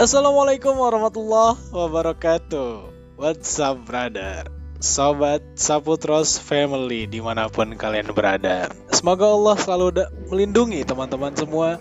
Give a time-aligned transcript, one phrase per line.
[0.00, 2.88] Assalamualaikum warahmatullahi wabarakatuh.
[3.20, 4.48] What's up brother?
[4.80, 8.72] Sobat Saputros Family di mana pun kalian berada.
[8.96, 10.00] Semoga Allah selalu
[10.32, 11.76] melindungi teman-teman semua.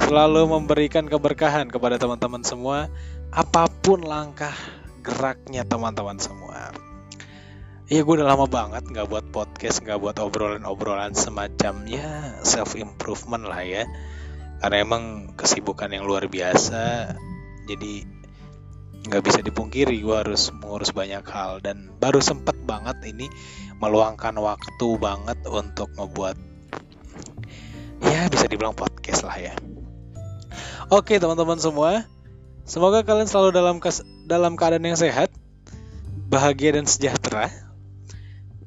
[0.00, 2.88] Selalu memberikan keberkahan kepada teman-teman semua.
[3.28, 4.56] Apa pun langkah
[5.04, 6.72] geraknya teman-teman semua.
[7.92, 13.44] Iya gue udah lama banget nggak buat podcast, nggak buat obrolan-obrolan semacam ya self improvement
[13.44, 13.84] lah ya.
[14.64, 17.12] Karena emang kesibukan yang luar biasa,
[17.64, 18.06] jadi
[19.04, 23.28] nggak bisa dipungkiri gue harus mengurus banyak hal dan baru sempet banget ini
[23.76, 26.54] meluangkan waktu banget untuk ngebuat
[28.04, 29.54] ya bisa dibilang podcast lah ya.
[30.92, 32.04] Oke teman-teman semua,
[32.68, 35.32] semoga kalian selalu dalam kes dalam keadaan yang sehat,
[36.28, 37.48] bahagia dan sejahtera.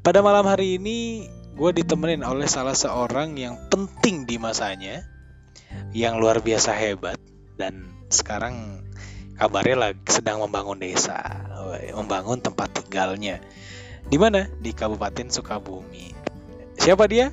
[0.02, 5.04] Pada malam hari ini, gue ditemenin oleh salah seorang yang penting di masanya,
[5.92, 7.20] yang luar biasa hebat,
[7.60, 8.87] dan sekarang
[9.38, 11.22] kabarnya lagi sedang membangun desa,
[11.94, 13.38] membangun tempat tinggalnya.
[14.10, 14.50] Di mana?
[14.58, 16.12] Di Kabupaten Sukabumi.
[16.78, 17.30] Siapa dia?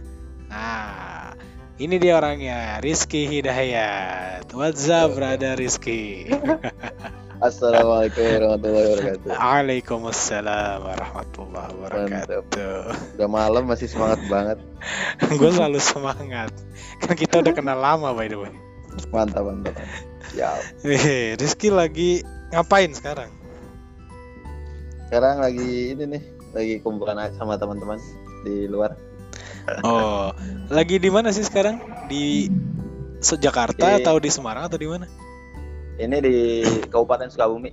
[0.52, 1.32] Nah,
[1.80, 4.52] ini dia orangnya, Rizky Hidayat.
[4.52, 6.28] What's up, brother Rizky?
[7.44, 9.28] Assalamualaikum warahmatullahi wabarakatuh.
[9.36, 12.78] Waalaikumsalam warahmatullahi wabarakatuh.
[13.18, 14.58] Udah malam masih semangat banget.
[15.40, 16.54] gue selalu semangat.
[17.04, 18.54] Kan kita udah kenal lama by the way.
[19.10, 19.74] Mantap mantap.
[20.34, 20.54] Ya.
[20.82, 23.30] Eh, Rizky lagi ngapain sekarang?
[25.08, 26.22] Sekarang lagi ini nih,
[26.54, 27.98] lagi kumpulan sama teman-teman
[28.42, 28.98] di luar.
[29.86, 30.28] Oh,
[30.68, 31.80] lagi di mana sih sekarang?
[32.10, 32.50] Di
[33.24, 35.08] Jakarta Di- atau di Semarang atau di mana?
[35.94, 36.36] Ini di
[36.90, 37.70] Kabupaten Sukabumi.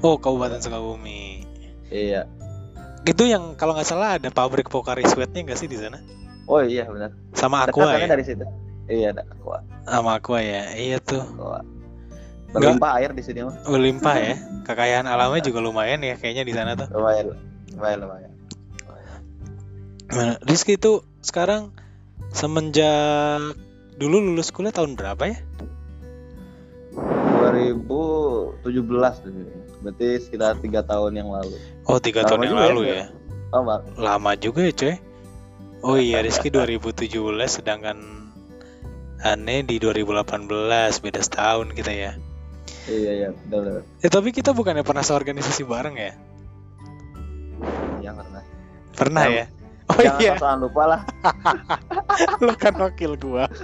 [0.00, 1.44] Oh, Kabupaten Sukabumi.
[1.92, 2.24] Iya.
[3.04, 6.00] Itu yang kalau nggak salah ada pabrik Pocari Sweat-nya nggak sih di sana?
[6.50, 7.14] Oh iya benar.
[7.36, 8.08] Sama Dekat kan ya?
[8.10, 8.44] dari situ.
[8.90, 9.62] Iya ada aqua.
[9.86, 10.74] Sama Aqua ya.
[10.74, 11.22] Iya tuh.
[11.22, 11.62] aqua.
[12.50, 13.54] Berlimpah air di sini mah.
[13.62, 14.34] Berlimpah ya.
[14.66, 16.90] Kekayaan alamnya juga lumayan ya kayaknya di sana tuh.
[16.90, 17.38] Lumayan.
[17.78, 18.30] Lumayan lumayan.
[20.10, 21.70] Nah, Rizky itu sekarang
[22.34, 23.54] semenjak
[23.94, 25.38] dulu lulus kuliah tahun berapa ya?
[26.98, 28.66] 2017
[29.22, 29.30] tuh.
[29.86, 31.54] Berarti sekitar tiga tahun yang lalu.
[31.86, 32.94] Oh tiga tahun yang ya, lalu ya?
[32.94, 33.06] ya.
[33.54, 33.82] Oh, Bang.
[33.94, 34.94] Lama juga ya coy.
[35.80, 37.06] Oh iya Rizky 2017
[37.62, 38.19] sedangkan
[39.20, 40.48] Ane di 2018
[41.04, 42.12] beda setahun kita ya.
[42.88, 43.82] Iya iya benar.
[43.82, 43.82] benar.
[44.00, 46.12] Eh tapi kita bukannya pernah seorganisasi bareng ya?
[48.00, 48.42] Yang pernah.
[48.96, 49.46] Pernah Jangan- ya?
[49.90, 51.00] Oh Jangan iya, sosokan lupa lah.
[52.46, 53.44] lu kan wakil gua.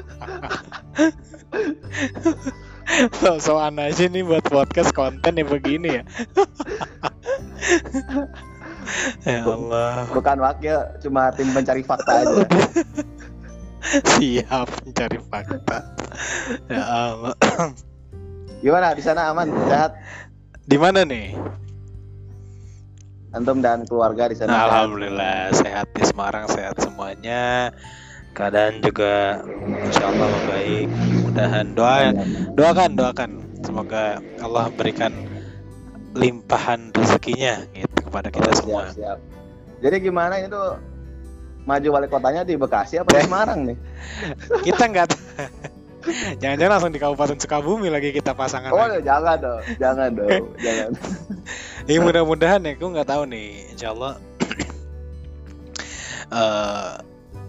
[3.18, 6.02] So-soan aja nih buat podcast konten ya begini ya.
[9.26, 10.06] ya Allah.
[10.10, 12.46] Bukan wakil, cuma tim pencari fakta aja.
[14.16, 15.78] Siap mencari fakta.
[16.70, 17.34] Ya Allah.
[18.64, 19.94] Gimana di sana aman, sehat?
[20.66, 21.36] Di mana nih?
[23.36, 24.50] Antum dan keluarga di sana.
[24.50, 24.64] sehat?
[24.72, 27.70] Alhamdulillah sehat di Semarang sehat semuanya.
[28.32, 29.44] Keadaan juga
[29.86, 30.88] insya Allah membaik.
[31.24, 31.97] Mudahan doa
[32.56, 33.30] doakan doakan
[33.64, 35.12] semoga Allah berikan
[36.16, 38.82] limpahan rezekinya gitu kepada kita Oh, semua.
[38.88, 39.18] Siap, siap.
[39.84, 40.62] Jadi gimana itu
[41.66, 43.77] maju wali kotanya di Bekasi apa di Semarang nih?
[44.66, 45.06] Kita nggak
[46.41, 48.71] jangan-jangan langsung di Kabupaten Sukabumi lagi kita pasangan.
[48.71, 49.03] Oh, lagi.
[49.03, 50.91] jangan dong, jangan dong, jangan.
[51.91, 54.15] Ini mudah-mudahan ya, gue nggak tahu nih, insya Allah
[56.38, 56.91] eh,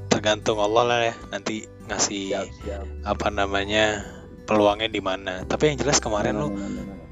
[0.10, 2.86] tergantung Allah lah ya nanti ngasih Siap, siap.
[3.06, 4.02] apa namanya
[4.50, 5.46] peluangnya di mana.
[5.46, 6.50] Tapi yang jelas kemarin lu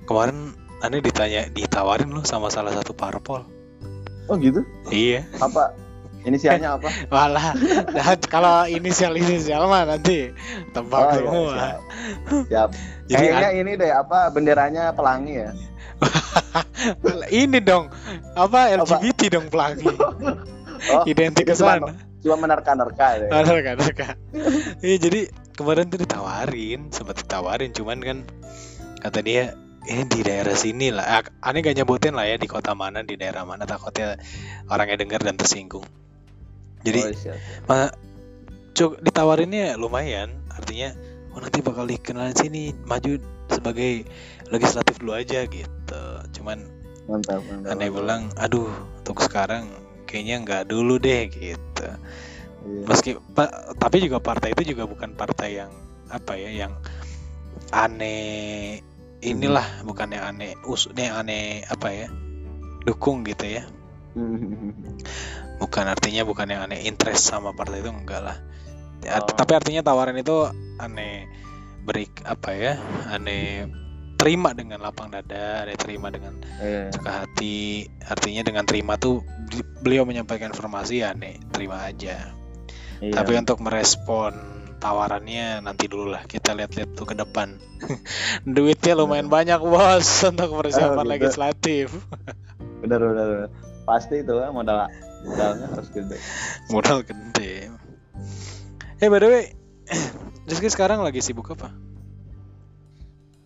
[0.10, 3.46] kemarin aneh ditanya ditawarin lu sama salah satu parpol.
[4.26, 4.66] Oh gitu?
[4.90, 5.30] Iya.
[5.38, 5.85] Apa?
[6.26, 6.90] Inisialnya apa?
[7.14, 7.54] Walah,
[7.94, 10.34] nah, kalau inisial inisial mah nanti
[10.74, 11.54] tebak Oh, iya, semua.
[11.54, 11.80] siap.
[12.50, 12.70] Siap.
[13.06, 15.52] Jadi Kayaknya ini deh apa benderanya pelangi ya?
[17.46, 17.94] ini dong
[18.34, 19.86] apa LGBT dong pelangi.
[20.92, 21.98] Oh, Identik ke sana.
[22.22, 24.16] Cuma menerka-nerka kan, ada kan.
[24.84, 28.18] Iya jadi kemarin tuh ditawarin, sempat ditawarin, cuman kan
[29.02, 29.54] kata dia
[29.86, 31.22] ini di daerah sini lah.
[31.22, 34.18] Ah, Aneh gak nyebutin lah ya di kota mana, di daerah mana takutnya
[34.70, 35.86] orangnya dengar dan tersinggung.
[36.86, 37.02] Jadi
[37.66, 37.90] Oh,
[38.76, 40.94] cuk ditawarinnya lumayan, artinya
[41.34, 43.18] oh nanti bakal dikenalin sini maju
[43.50, 44.06] sebagai
[44.54, 46.04] legislatif dulu aja gitu.
[46.38, 46.70] Cuman
[47.10, 47.72] Mantap, mantap.
[47.74, 47.98] aneh mantap.
[47.98, 48.70] bilang, aduh
[49.02, 49.68] untuk sekarang
[50.06, 51.90] kayaknya nggak dulu deh gitu.
[52.66, 52.82] Iya.
[52.90, 55.70] meski pa- tapi juga partai itu juga bukan partai yang
[56.10, 56.74] apa ya yang
[57.70, 58.82] aneh
[59.22, 62.08] inilah bukan yang aneh usutnya aneh apa ya
[62.90, 63.64] dukung gitu ya
[65.66, 68.38] bukan artinya bukan yang aneh interest sama partai itu enggak lah
[69.02, 69.28] Ya, Oh.
[69.28, 71.30] tapi artinya tawaran itu aneh
[71.82, 72.74] beri apa ya
[73.08, 73.70] aneh
[74.16, 76.90] terima dengan lapang dada, ada yang terima dengan Iya.
[76.90, 77.86] suka hati.
[78.02, 82.34] Artinya dengan terima tuh beli- beliau menyampaikan informasi ya nih, terima aja.
[82.98, 83.14] Iya.
[83.14, 84.34] Tapi untuk merespon
[84.80, 87.62] tawarannya nanti dulu lah kita lihat-lihat tuh ke depan.
[88.48, 91.14] Duitnya lumayan banyak bos untuk persiapan gitu.
[91.14, 91.88] legislatif.
[92.82, 93.50] bener bener bener.
[93.84, 94.90] pasti itu kan modal
[95.26, 96.18] modalnya harus gede
[96.70, 97.70] Modal gede.
[98.98, 99.46] Eh by the way,
[100.48, 101.74] Rizky sekarang lagi sibuk apa?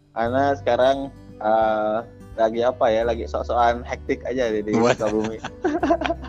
[0.10, 0.98] karena sekarang
[1.40, 1.98] eh,
[2.36, 4.76] lagi apa ya lagi sok-sokan hektik aja di, di?
[4.76, 5.40] Sukabumi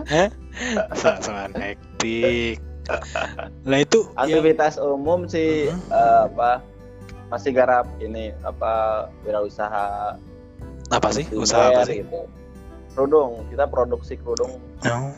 [1.25, 2.63] Soal hektik.
[3.65, 5.91] Lah itu yang aktivitas umum sih Mhm.
[5.91, 6.51] eh, apa
[7.31, 10.15] masih garap ini apa wirausaha
[10.91, 11.27] apa sih?
[11.31, 12.03] Usaha apa sih?
[12.03, 12.27] gitu
[12.91, 15.15] kerudung kita produksi kerudung Oh.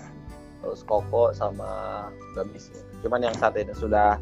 [0.62, 2.06] Terus koko sama
[2.38, 2.70] gamis
[3.02, 4.16] cuman yang saat ini sudah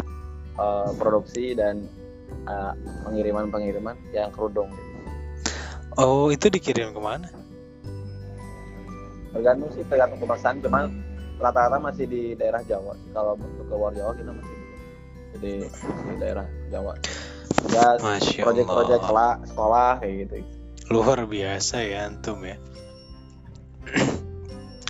[0.56, 1.84] eh, produksi dan
[2.48, 2.72] eh,
[3.04, 4.88] pengiriman pengiriman yang kerudung gitu.
[5.98, 7.28] Oh, itu dikirim ke mana?
[9.30, 10.90] tergantung sih tergantung kemasan cuman
[11.38, 13.10] rata-rata masih di daerah Jawa sih.
[13.14, 14.56] kalau untuk ke luar Jawa kita masih
[15.30, 16.92] jadi di daerah Jawa
[17.70, 17.86] ya
[18.42, 19.00] proyek-proyek
[19.46, 20.36] sekolah kayak gitu
[20.90, 22.58] Luar biasa ya antum ya.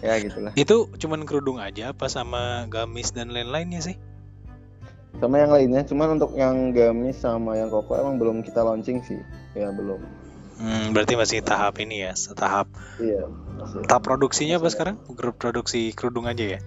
[0.01, 3.97] Ya gitulah Itu cuman kerudung aja apa sama gamis dan lain-lainnya sih?
[5.21, 9.21] sama yang lainnya cuman untuk yang gamis sama yang koko emang belum kita launching sih
[9.53, 10.01] ya belum
[10.61, 12.69] Hmm, berarti masih tahap ini ya, tahap
[13.01, 13.25] iya
[13.57, 13.81] masih.
[13.89, 15.01] tahap produksinya apa sekarang?
[15.09, 16.61] Grup produksi kerudung aja ya?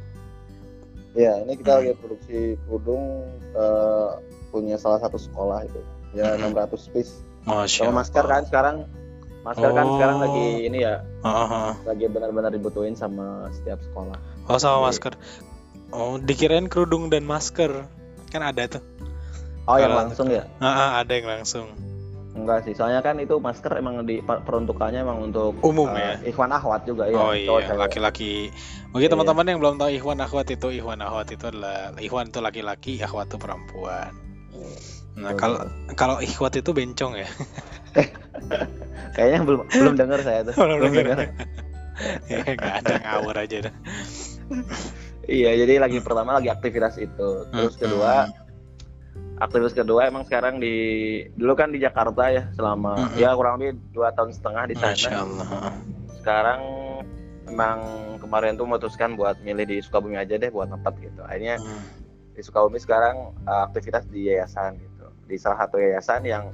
[1.13, 1.79] ya ini kita Hmm.
[1.86, 3.21] lagi produksi kerudung
[3.53, 4.09] eh,
[4.50, 5.77] punya salah satu sekolah itu
[6.13, 6.53] ya Hmm.
[6.53, 8.75] 600 piece Masya sama masker kan sekarang
[9.43, 9.93] masker kan Oh.
[9.95, 11.71] sekarang lagi ini ya Oh, oh, oh.
[11.83, 15.13] lagi benar-benar dibutuhin sama setiap sekolah Oh, sama Jadi- masker.
[15.89, 17.85] Oh, dikirain kerudung dan masker.
[18.27, 18.83] Kan ada tuh.
[19.63, 21.71] oh yang langsung ya Ah, ah, ada yang langsung.
[22.33, 26.33] enggak sih soalnya kan itu masker emang di per- peruntukannya emang untuk Umum eh, ya?
[26.33, 28.49] ikhwan akhwat juga ya oh iya, laki-laki.
[28.89, 29.13] Bagi Iya.
[29.13, 33.25] teman-teman yang belum tahu Ikhwan Akhwat itu, Ikhwan Akhwat itu adalah Ikhwan itu laki-laki, Akhwat
[33.25, 34.13] itu perempuan.
[35.13, 35.62] Nah, kalau
[35.94, 37.30] kalau Ikhwat itu bencong ya.
[39.15, 41.18] kayaknya belum belum dengar saya tuh Belum belum dengar
[42.25, 43.74] ya ada ngawur aja dah.
[45.24, 48.13] iya jadi lagi pertama lagi aktivitas itu terus Hmm, kedua
[49.38, 50.74] aktivitas kedua emang sekarang di
[51.33, 53.21] dulu kan di Jakarta ya selama Mm-mm.
[53.21, 55.48] ya kurang lebih dua tahun setengah di sana Masya Allah.
[56.18, 56.60] sekarang
[57.45, 57.77] emang
[58.18, 61.86] kemarin tuh memutuskan buat milih di Sukabumi aja deh buat tempat gitu akhirnya Hmm.
[62.33, 64.92] di Sukabumi sekarang uh, aktivitas di yayasan gitu
[65.23, 66.45] di salah satu yayasan yang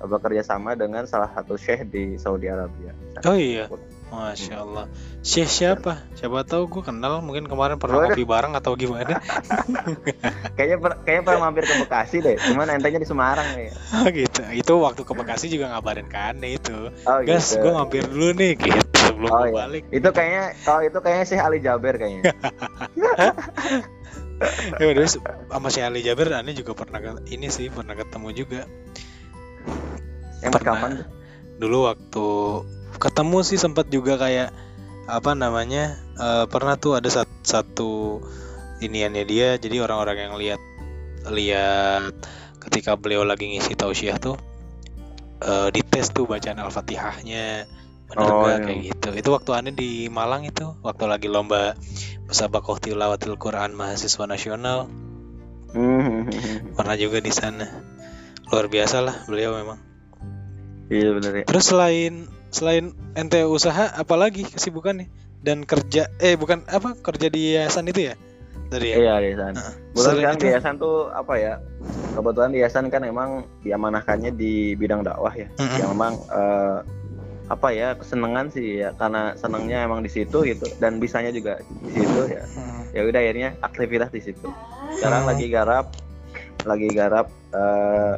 [0.00, 2.92] bekerja sama dengan salah satu syekh di Saudi Arabia.
[3.24, 3.70] Oh iya,
[4.10, 4.84] Masya Allah.
[5.24, 6.04] Syekh siapa?
[6.12, 7.24] Siapa tahu gue kenal.
[7.24, 9.16] Mungkin kemarin pernah ngopi bareng atau gimana?
[10.58, 13.72] Kayaknya per- kayaknya pernah mampir ke Bekasi deh, cuman entenya di Semarang nih.
[13.96, 14.42] Oh gitu.
[14.52, 16.92] Itu waktu ke Bekasi juga ngabarin ke Ane itu.
[17.08, 17.64] Oh Gas, gitu.
[17.64, 19.54] gue mampir dulu nih gitu sebelum Oh, iya.
[19.56, 19.82] balik.
[19.88, 22.22] Itu kayaknya kalau itu kayaknya Syekh Ali Jaber kayaknya.
[24.80, 26.98] Ya udah sama si Ali Jaber Ane juga pernah
[27.30, 28.60] ini sih pernah ketemu juga.
[30.42, 30.74] Yang Pernah.
[30.76, 30.92] kapan?
[31.62, 32.26] Dulu waktu
[32.98, 34.50] ketemu sih sempat juga kayak
[35.06, 35.98] apa namanya?
[36.14, 38.22] eh, pernah tuh ada sat- satu
[38.82, 40.60] iniannya dia jadi orang-orang yang lihat
[41.30, 42.12] lihat
[42.62, 44.38] ketika beliau lagi ngisi tausiah tuh
[45.42, 47.66] eh, dites tuh bacaan al-fatihahnya
[48.04, 48.58] bener Oh, iya.
[48.60, 51.72] kayak gitu itu waktu aneh di Malang itu waktu lagi lomba
[52.24, 54.86] musabakoh tilawatil Quran mahasiswa nasional
[55.70, 56.30] Hmm.
[56.72, 57.66] pernah juga di sana
[58.46, 59.82] luar biasa lah beliau memang
[60.86, 61.44] Iya bener ya.
[61.44, 65.10] terus selain selain ente usaha apalagi kesibukannya
[65.42, 68.14] dan kerja eh bukan apa kerja di yayasan itu ya
[68.64, 69.52] tadi ya Iya di.
[69.90, 71.54] Kebetulan Selain kan itu- di yayasan tuh apa ya?
[72.14, 73.30] Kebetulan di yayasan kan emang
[73.60, 75.50] diamanahkannya di bidang dakwah ya.
[75.52, 75.78] Mm-mm.
[75.78, 76.76] Yang memang eh,
[77.54, 81.92] apa ya kesenangan sih ya karena senangnya emang di situ gitu dan bisanya juga di
[81.94, 82.42] situ ya.
[82.42, 82.82] Hmm.
[82.90, 84.50] Ya udah akhirnya aktivitas di situ.
[84.98, 85.30] Sekarang Hmm.
[85.30, 85.86] lagi garap
[86.66, 88.14] lagi garap eh,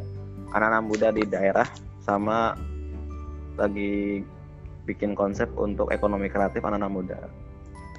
[0.49, 1.67] anak-anak muda di daerah
[2.01, 2.57] sama
[3.55, 4.25] lagi
[4.87, 7.19] bikin konsep untuk ekonomi kreatif anak-anak muda.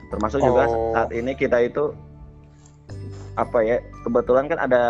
[0.09, 0.97] Termasuk juga Oh.
[0.97, 1.93] saat ini kita itu
[3.39, 4.83] apa ya kebetulan kan ada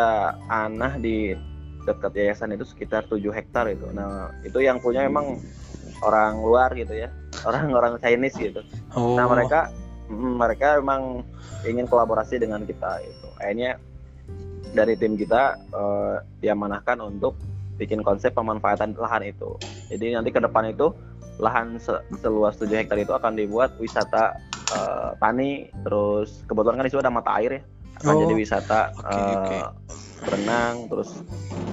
[0.48, 1.36] anah di
[1.84, 3.84] dekat yayasan itu sekitar 7 hektar itu.
[3.92, 5.36] Nah itu yang punya emang
[6.02, 7.08] orang luar gitu ya,
[7.46, 8.60] orang-orang Chinese gitu.
[8.94, 9.68] oh Nah mereka
[10.08, 11.22] mm, mereka memang
[11.66, 13.28] ingin kolaborasi dengan kita itu.
[13.38, 13.78] Akhirnya
[14.72, 17.34] dari tim kita eh, diamanahkan untuk
[17.78, 19.54] bikin konsep pemanfaatan lahan itu.
[19.88, 20.92] Jadi nanti ke depan itu
[21.38, 24.34] lahan se- seluas 7 hektar itu akan dibuat wisata
[24.68, 27.62] eh, tani, terus kebetulan kan di situ ada mata air ya.
[27.98, 29.58] Akan Oh, jadi wisata oke, eh, oke.
[30.26, 31.10] berenang, terus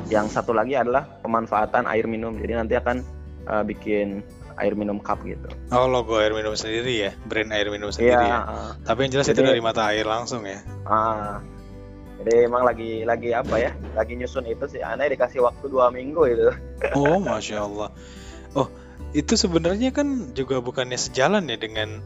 [0.10, 2.38] yang satu lagi adalah pemanfaatan air minum.
[2.38, 3.02] Jadi nanti akan
[3.46, 4.22] uh, bikin
[4.56, 5.52] air minum cup gitu.
[5.70, 8.24] Oh logo air minum sendiri ya, brand air minum sendiri Iya.
[8.24, 8.40] ya.
[8.42, 10.64] uh, Tapi yang jelas Jadi- itu dari mata air langsung ya.
[10.86, 11.44] ah.
[12.16, 13.72] jadi emang lagi lagi apa ya?
[13.94, 14.80] Lagi nyusun itu sih.
[14.80, 16.48] Aneh dikasih waktu dua minggu itu.
[16.98, 17.92] Oh masya Allah.
[18.56, 18.72] Oh
[19.12, 22.00] itu sebenarnya kan juga bukannya sejalan ya dengan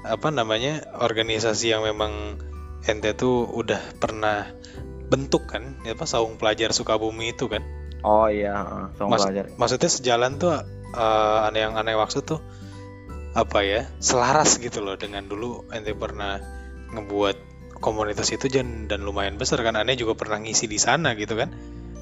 [0.00, 2.40] apa namanya organisasi yang memang
[2.82, 4.48] ente tuh udah pernah
[5.06, 7.60] bentuk kan, ya apa saung pelajar Sukabumi itu kan?
[8.00, 9.44] Oh iya, uh, sama Mas- pelajar.
[9.60, 10.56] Maksudnya sejalan tuh
[10.94, 12.40] eh, aneh yang aneh maksud tuh
[13.30, 16.42] apa ya selaras gitu loh dengan dulu ente pernah
[16.90, 17.36] ngebuat
[17.78, 21.54] komunitas itu dan dan lumayan besar kan aneh juga pernah ngisi di sana gitu kan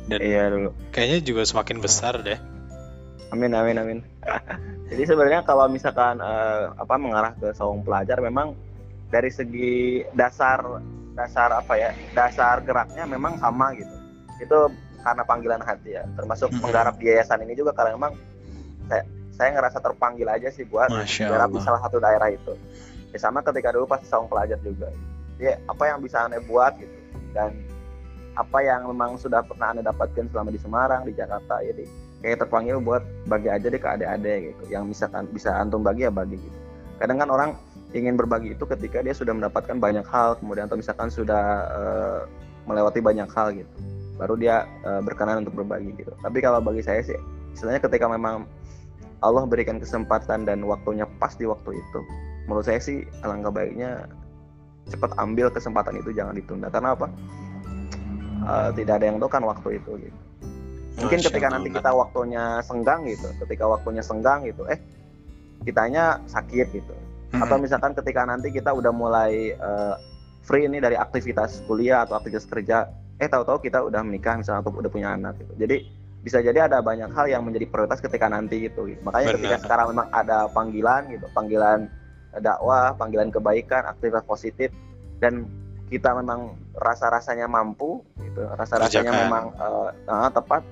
[0.09, 0.71] dan Iya dulu.
[0.89, 2.41] kayaknya juga semakin besar deh
[3.29, 3.99] Amin amin amin.
[4.89, 8.57] Jadi sebenarnya kalau misalkan eh, apa mengarah ke saung pelajar memang
[9.13, 10.81] dari segi dasar
[11.13, 13.93] dasar apa ya dasar geraknya memang sama gitu.
[14.41, 14.73] Itu
[15.05, 16.09] karena panggilan hati ya.
[16.17, 18.17] Termasuk menggarap di yayasan ini juga karena memang
[18.89, 19.05] saya
[19.39, 22.59] saya ngerasa terpanggil aja sih buat garap di salah satu daerah itu.
[23.15, 24.91] Ya, sama ketika dulu pas saung pelajar juga.
[25.39, 26.99] Ya apa yang bisa aneh buat gitu?
[27.31, 27.55] Dan
[28.35, 31.87] apa yang memang sudah pernah anda dapatkan selama di Semarang di Jakarta jadi
[32.23, 34.75] kayak terpanggil buat bagi aja deh ke adik-adik gitu.
[34.75, 36.59] Yang misalkan bisa antum bagi ya bagi gitu.
[36.99, 37.51] Kadang kan orang
[37.95, 42.21] ingin berbagi itu ketika dia sudah mendapatkan banyak hal kemudian atau misalkan sudah eh,
[42.67, 43.71] melewati banyak hal gitu.
[44.19, 46.11] Baru dia eh, berkenan untuk berbagi gitu.
[46.19, 47.17] Tapi kalau bagi saya sih
[47.55, 48.51] istilahnya ketika memang
[49.19, 52.01] Allah berikan kesempatan dan waktunya pas di waktu itu.
[52.47, 54.07] Menurut saya sih alangkah baiknya
[54.89, 56.71] cepat ambil kesempatan itu jangan ditunda.
[56.71, 57.07] Karena apa?
[58.39, 60.21] Eh, tidak ada yang tahu kan waktu itu gitu.
[60.99, 63.29] Mungkin ketika nanti kita waktunya senggang gitu.
[63.43, 64.79] Ketika waktunya senggang gitu eh
[65.67, 66.95] kitanya sakit gitu.
[67.29, 67.45] Mm-mm.
[67.45, 69.95] atau misalkan ketika nanti kita udah mulai eh,
[70.49, 72.89] free nih dari aktivitas kuliah atau aktivitas kerja
[73.21, 75.53] eh tahu-tahu kita udah menikah misalnya atau udah punya anak gitu.
[75.61, 75.77] Jadi
[76.19, 79.65] bisa jadi ada banyak hal yang menjadi prioritas ketika nanti gitu, makanya ketika Benar.
[79.65, 81.79] sekarang memang ada panggilan gitu panggilan
[82.39, 84.69] dakwah panggilan kebaikan aktivitas positif
[85.23, 85.47] dan
[85.89, 89.25] kita memang rasa-rasanya mampu gitu rasa-rasanya Kerjakan.
[89.25, 90.63] memang eh, eh, tepat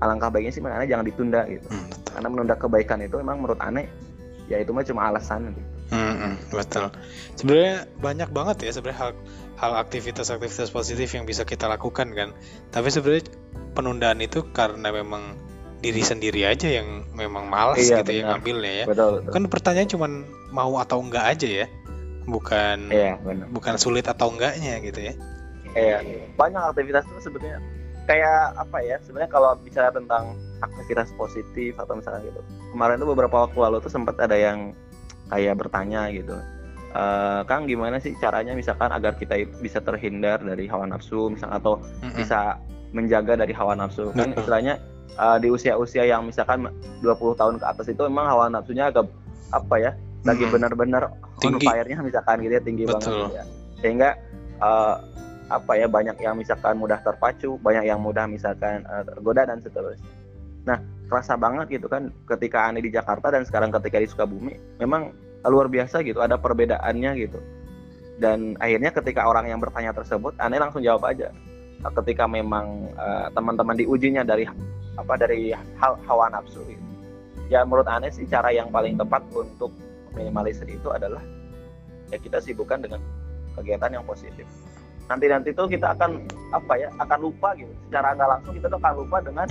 [0.00, 2.10] alangkah baiknya sih makanya jangan ditunda gitu Hmm, betul.
[2.12, 3.88] karena menunda kebaikan itu memang menurut aneh
[4.50, 5.62] ya itu mah cuma alasan gitu.
[5.90, 6.86] Mm-mm, betul.
[7.34, 9.12] Sebenarnya banyak banget ya sebenarnya hal
[9.58, 12.30] hal aktivitas-aktivitas positif yang bisa kita lakukan kan.
[12.70, 13.26] Tapi sebenarnya
[13.70, 15.34] penundaan itu karena memang
[15.80, 18.28] diri sendiri aja yang memang malas Iya, gitu ya benar.
[18.36, 18.84] ngambilnya ya.
[18.84, 19.32] betul, betul.
[19.32, 20.06] Kan pertanyaan cuma
[20.50, 21.66] mau atau enggak aja ya.
[22.20, 25.14] Bukan iya benar bukan sulit atau enggaknya gitu ya.
[25.72, 25.98] iya
[26.34, 27.58] banyak aktivitas itu sebetulnya
[28.04, 33.46] kayak apa ya sebenarnya kalau bicara tentang aktivitas positif atau misalnya gitu kemarin tuh beberapa
[33.46, 34.74] waktu lalu tuh sempat ada yang
[35.26, 36.34] kayak bertanya gitu
[36.90, 41.56] "Eh, Kang gimana sih caranya misalkan agar kita itu bisa terhindar dari hawa nafsu misalnya
[41.56, 42.14] atau Mm-mm.
[42.14, 42.58] bisa
[42.90, 44.78] menjaga dari hawa nafsu kan istilahnya
[45.16, 46.66] uh, di usia-usia yang misalkan
[47.02, 49.06] 20 tahun ke atas itu memang hawa nafsunya agak
[49.50, 49.92] apa ya
[50.26, 50.54] lagi Mm-mm.
[50.54, 51.02] benar-benar
[51.40, 53.16] on fire-nya misalkan gitu ya tinggi banget Betul.
[53.16, 53.44] gitu ya.
[53.80, 54.08] sehingga
[54.60, 54.94] uh,
[55.50, 60.12] apa ya banyak yang misalkan mudah terpacu banyak yang mudah misalkan uh, tergoda dan seterusnya
[60.62, 60.78] nah
[61.10, 65.10] kerasa banget gitu kan ketika aneh di Jakarta dan sekarang ketika di Sukabumi memang
[65.48, 67.40] luar biasa gitu ada perbedaannya gitu
[68.20, 71.32] dan akhirnya ketika orang yang bertanya tersebut aneh langsung jawab aja
[71.80, 74.44] ketika memang uh, teman-teman diujinya dari
[74.98, 76.84] apa dari hal hawa nafsu gitu.
[77.48, 79.72] ya menurut aneh sih cara yang paling tepat untuk
[80.12, 81.22] minimalisir itu adalah
[82.12, 83.00] ya kita sibukkan dengan
[83.56, 84.44] kegiatan yang positif
[85.08, 86.22] nanti nanti tuh kita akan
[86.54, 89.46] apa ya akan lupa gitu secara nggak langsung kita tuh akan lupa dengan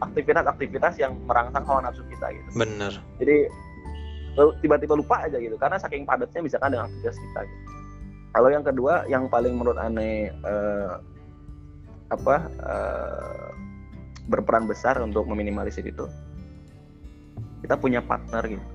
[0.00, 2.92] aktivitas-aktivitas yang merangsang hawa nafsu kita gitu Bener.
[3.18, 3.50] jadi
[4.60, 7.64] tiba-tiba lupa aja gitu karena saking padatnya misalkan dengan aktivitas kita gitu.
[8.36, 10.92] Kalau yang kedua yang paling menurut aneh eh,
[12.10, 13.48] apa eh,
[14.26, 16.06] berperan besar untuk meminimalisir itu.
[17.62, 18.66] Kita punya partner gitu.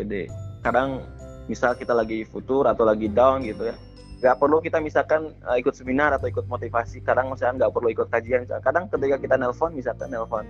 [0.00, 1.04] Jadi kadang
[1.48, 3.76] misal kita lagi futur atau lagi down gitu ya
[4.20, 7.00] nggak perlu kita misalkan eh, ikut seminar atau ikut motivasi.
[7.00, 8.44] Kadang misalkan nggak perlu ikut kajian.
[8.60, 10.44] Kadang ketika kita nelpon misalkan nelpon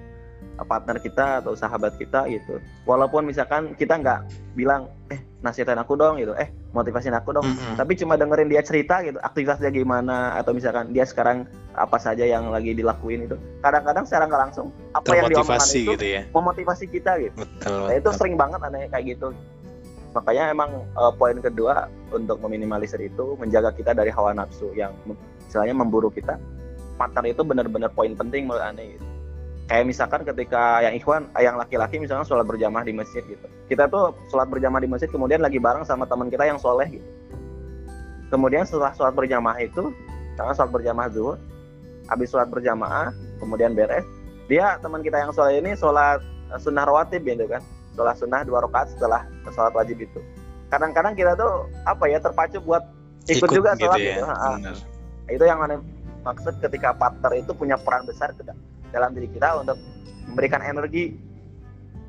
[0.62, 6.20] partner kita atau sahabat kita gitu walaupun misalkan kita nggak bilang eh nasihatin aku dong
[6.20, 7.74] gitu eh motivasin aku dong Mm-mm.
[7.74, 12.52] tapi cuma dengerin dia cerita gitu aktivitasnya gimana atau misalkan dia sekarang apa saja yang
[12.52, 16.22] lagi dilakuin itu kadang-kadang secara nggak langsung apa yang dia itu gitu ya.
[16.30, 17.86] memotivasi kita gitu Betul.
[17.88, 18.18] Nah, itu betul.
[18.18, 19.28] sering banget aneh kayak gitu.
[20.10, 24.92] Makanya emang eh, poin kedua untuk meminimalisir itu menjaga kita dari hawa nafsu yang
[25.46, 26.36] istilahnya memburu kita.
[27.00, 29.04] Partner itu benar-benar poin penting menurut aneh gitu.
[29.70, 33.46] Kayak misalkan ketika yang ikhwan, eh, yang laki-laki misalnya sholat berjamaah di masjid gitu.
[33.70, 37.06] Kita tuh sholat berjamaah di masjid kemudian lagi bareng sama teman kita yang soleh gitu.
[38.34, 39.94] Kemudian setelah sholat berjamaah itu,
[40.34, 41.38] misalnya sholat berjamaah zuhur,
[42.10, 44.02] habis sholat berjamaah, kemudian beres,
[44.50, 46.18] dia teman kita yang soleh ini sholat
[46.58, 47.62] sunnah rawatib gitu kan
[47.94, 49.22] sholat sunnah dua rakaat setelah
[49.54, 50.18] sholat wajib itu
[50.74, 52.82] kadang-kadang kita tuh apa ya terpacu buat
[53.30, 54.76] ikut, Ikut juga gitu sholat ya, gitu, bener.
[55.30, 55.78] itu yang mana
[56.26, 58.42] maksud ketika partner itu punya peran besar ke
[58.90, 59.78] dalam diri kita untuk
[60.30, 61.16] memberikan energi.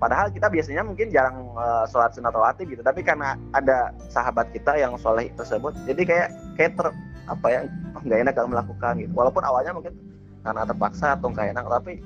[0.01, 2.81] Padahal kita biasanya mungkin jarang eh, sholat sunat rawatib gitu.
[2.81, 6.87] Tapi karena ada sahabat kita yang soleh tersebut jadi kayak kayak ter
[7.29, 7.61] apa ya
[7.95, 9.13] oh, nggak enak kalau melakukan gitu.
[9.13, 9.93] Walaupun awalnya mungkin
[10.41, 12.01] karena terpaksa atau nggak enak tapi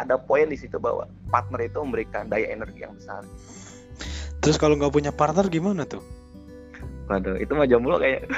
[0.00, 3.20] ada poin di situ bahwa partner itu memberikan daya energi yang besar.
[4.40, 6.00] Terus kalau nggak punya partner gimana tuh?
[7.10, 8.30] Waduh, itu mah jomblo kayak.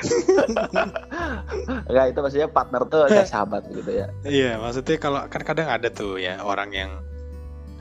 [1.93, 4.09] Enggak, itu maksudnya partner tuh kayak sahabat gitu ya.
[4.25, 6.91] Iya, maksudnya kalau kan kadang ada tuh ya orang yang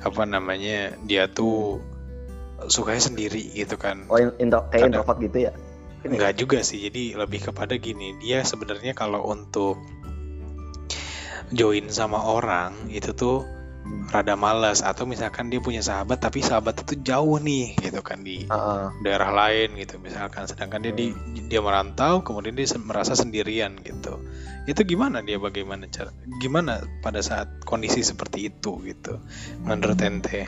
[0.04, 1.80] apa namanya dia tuh
[2.68, 4.04] sukanya sendiri gitu kan.
[4.12, 5.00] Oh, in- intro, kayak Kadang.
[5.00, 5.52] introvert gitu ya.
[6.04, 9.80] Enggak juga sih, jadi lebih kepada gini, dia sebenarnya kalau untuk
[11.56, 13.48] join sama orang itu tuh
[14.12, 18.44] rada malas atau misalkan dia punya sahabat tapi sahabat itu jauh nih gitu kan di
[18.44, 18.86] Heeh.
[19.08, 21.16] daerah lain gitu misalkan sedangkan dia di
[21.48, 24.20] dia merantau kemudian dia merasa sendirian gitu
[24.68, 26.12] itu gimana dia bagaimana cara
[26.44, 29.18] gimana pada saat kondisi seperti itu gitu
[29.64, 30.46] menurut ente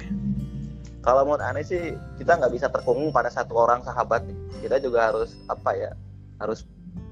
[1.03, 4.23] Kalau menurut aneh sih kita nggak bisa terkungkung pada satu orang sahabat.
[4.63, 5.91] Kita juga harus apa ya?
[6.39, 6.63] Harus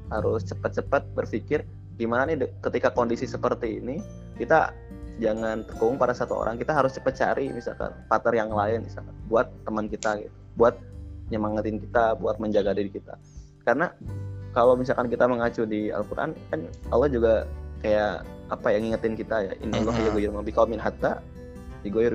[0.08, 1.68] harus cepat-cepat berpikir
[2.00, 4.00] gimana nih ketika kondisi seperti ini
[4.40, 4.72] kita
[5.22, 6.58] jangan terkungkung pada satu orang.
[6.58, 10.34] Kita harus cepat cari misalkan partner yang lain misalkan buat teman kita gitu.
[10.58, 10.76] Buat
[11.30, 13.16] nyemangatin kita, buat menjaga diri kita.
[13.64, 13.94] Karena
[14.52, 16.60] kalau misalkan kita mengacu di Al-Qur'an kan
[16.92, 17.34] Allah juga
[17.86, 19.88] kayak apa yang ngingetin kita ya Mhm.
[19.88, 21.24] yughayyiru ma biqaumin hatta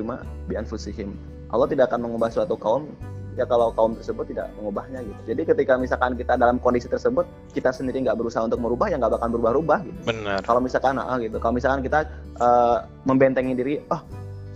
[0.05, 1.17] ma bi anfusihim
[1.49, 2.93] Allah tidak akan mengubah suatu kaum
[3.37, 5.21] ya kalau kaum tersebut tidak mengubahnya gitu.
[5.29, 9.21] Jadi ketika misalkan kita dalam kondisi tersebut kita sendiri nggak berusaha untuk merubah ya nggak
[9.21, 10.01] bakal berubah-ubah gitu.
[10.09, 12.09] benar Kalau misalkan ah gitu, kalau misalkan kita
[12.41, 14.01] eh, membentengi diri, oh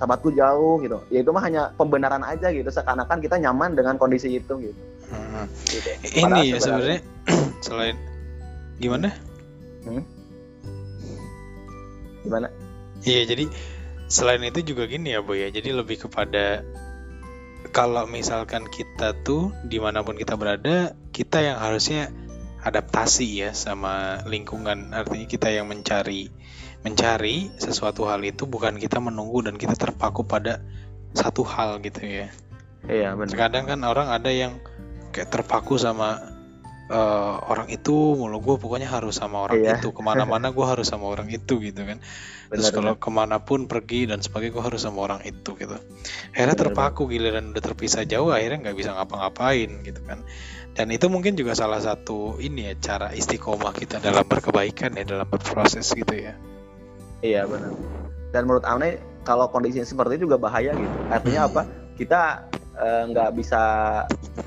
[0.00, 2.72] sahabatku jauh gitu, ya itu mah hanya pembenaran aja gitu.
[2.72, 4.80] Seakan-akan kita nyaman dengan kondisi itu gitu.
[5.12, 5.44] Hmm.
[5.68, 5.90] gitu.
[6.22, 7.00] ini ya sebenarnya
[7.66, 7.96] selain
[8.80, 9.12] gimana
[12.24, 12.48] gimana?
[13.04, 13.44] Iya jadi
[14.10, 16.62] selain itu juga gini ya Boy ya jadi lebih kepada
[17.70, 22.08] kalau misalkan kita tuh di mana pun kita berada kita yang harusnya
[22.64, 26.32] adaptasi ya sama lingkungan artinya kita yang mencari
[26.80, 30.64] mencari sesuatu hal itu bukan kita menunggu dan kita terpaku pada
[31.12, 32.28] satu hal gitu ya
[32.88, 33.36] Iya benar.
[33.36, 34.56] Kadang kan orang ada yang
[35.12, 36.22] kayak terpaku sama
[36.90, 39.78] eh, orang itu mulu gue pokoknya harus sama orang Iya.
[39.78, 42.02] itu ke mana-mana gue harus sama orang itu gitu kan
[42.50, 45.78] terus Benar, kalau ke mana pun pergi dan sebagainya gue harus sama orang itu gitu
[46.34, 50.18] akhirnya Benar, terpaku giliran udah terpisah jauh akhirnya nggak bisa ngapa-ngapain gitu kan
[50.74, 55.26] dan itu mungkin juga salah satu ini ya cara istiqomah kita dalam berkebaikan ya dalam
[55.30, 56.34] berproses gitu ya
[57.20, 57.76] Iya benar.
[58.32, 58.96] Dan menurut Ane
[59.28, 60.96] kalau kondisi seperti itu juga bahaya gitu.
[61.12, 61.62] Artinya apa?
[62.00, 62.48] Kita
[62.80, 63.62] eh, nggak bisa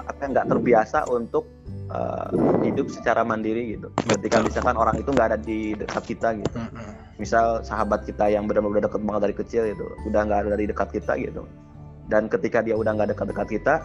[0.09, 1.52] apa nggak terbiasa untuk
[1.91, 2.27] eh,
[2.67, 3.91] hidup secara mandiri gitu.
[4.07, 6.57] Ketika misalkan orang itu nggak ada di dekat kita gitu.
[7.19, 10.89] Misal sahabat kita yang benar-benar dekat banget dari kecil gitu, udah nggak ada di dekat
[10.91, 11.43] kita gitu.
[12.09, 13.75] Dan ketika dia udah nggak dekat-dekat kita,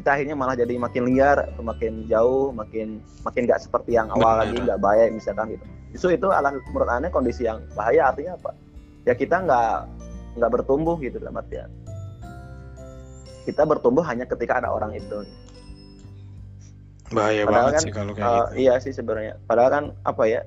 [0.00, 4.56] kita akhirnya malah jadi makin liar, makin jauh, makin makin nggak seperti yang awal lagi,
[4.56, 5.64] nggak baik misalkan gitu.
[5.92, 8.50] Justru itu adalah menurut aneh kondisi yang bahaya artinya apa?
[9.04, 9.74] Ya kita nggak
[10.40, 11.68] nggak bertumbuh gitu dalam artian.
[13.44, 15.26] Kita bertumbuh hanya ketika ada orang itu.
[17.12, 19.34] Bahaya Padahal banget kan, sih kalau kayak Eh, gitu iya sih sebenarnya.
[19.44, 20.40] Padahal kan apa ya?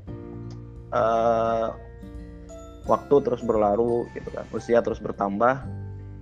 [0.92, 1.68] eh
[2.86, 4.46] waktu terus berlalu gitu kan.
[4.50, 5.66] Usia terus bertambah.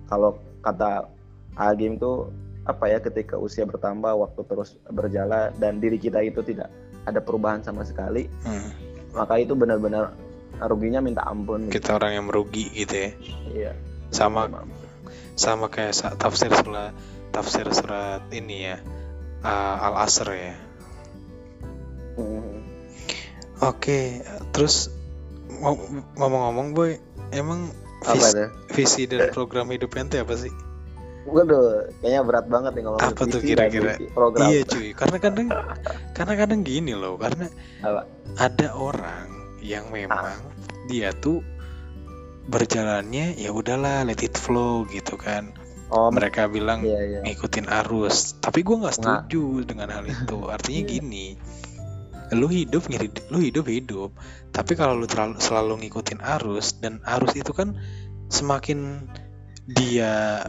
[0.04, 1.08] Kalau kata
[1.54, 2.32] Agim tuh
[2.64, 6.72] apa ya ketika usia bertambah, waktu terus berjalan dan diri kita itu tidak
[7.04, 8.72] ada perubahan sama sekali, Hmm.
[9.12, 10.16] maka itu benar-benar
[10.64, 11.68] ruginya minta ampun.
[11.68, 11.76] Gitu.
[11.76, 13.10] kita orang yang merugi gitu ya
[13.52, 13.72] Iya.
[14.08, 14.48] sama
[15.34, 16.94] sama kayak tafsir surat
[17.28, 18.78] tafsir surat ini ya
[19.44, 20.54] uh, al asr ya
[22.14, 22.62] Hmm.
[23.60, 24.00] oke
[24.50, 24.86] terus
[25.50, 25.82] ngom-
[26.14, 26.94] ngomong-ngomong boy
[27.30, 28.44] emang Apa vis- itu?
[28.70, 30.54] visi dan program hidup ente apa sih
[31.24, 33.92] Waduh, kayaknya berat banget nih ngomong Apa tuh visi dan kira-kira?
[34.12, 34.46] program.
[34.46, 35.48] iya cuy karena kadang
[36.12, 37.48] karena kadang gini loh karena
[37.80, 38.02] Apa?
[38.36, 39.26] ada orang
[39.58, 40.36] yang memang
[40.86, 41.40] dia tuh
[42.44, 45.48] berjalannya ya udahlah let it flow gitu kan
[45.94, 47.18] Oh, mereka bilang iya iya.
[47.22, 49.22] ngikutin arus tapi gue nggak Nah.
[49.22, 50.90] setuju dengan hal itu artinya Iya.
[50.90, 51.26] gini
[52.34, 52.82] lu hidup
[53.30, 54.10] lu hidup hidup
[54.50, 57.78] tapi kalau lu terlalu selalu ngikutin arus dan arus itu kan
[58.26, 59.06] semakin
[59.70, 60.42] dia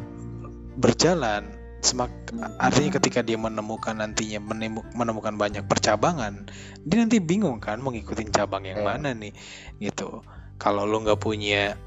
[0.76, 1.46] berjalan
[1.80, 2.10] semak
[2.58, 6.50] artinya ketika dia menemukan nantinya menemu- menemukan banyak percabangan
[6.82, 8.88] dia nanti bingung kan mau ngikutin cabang yang Iya.
[8.90, 9.34] mana nih
[9.78, 10.26] gitu
[10.58, 11.78] kalau lu nggak punya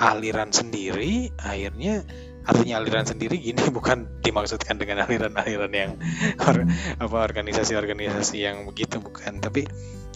[0.00, 2.02] aliran sendiri akhirnya
[2.44, 5.90] artinya aliran sendiri gini bukan dimaksudkan dengan aliran-aliran yang
[6.40, 6.68] or,
[7.00, 9.40] apa organisasi-organisasi yang begitu bukan.
[9.40, 9.64] Tapi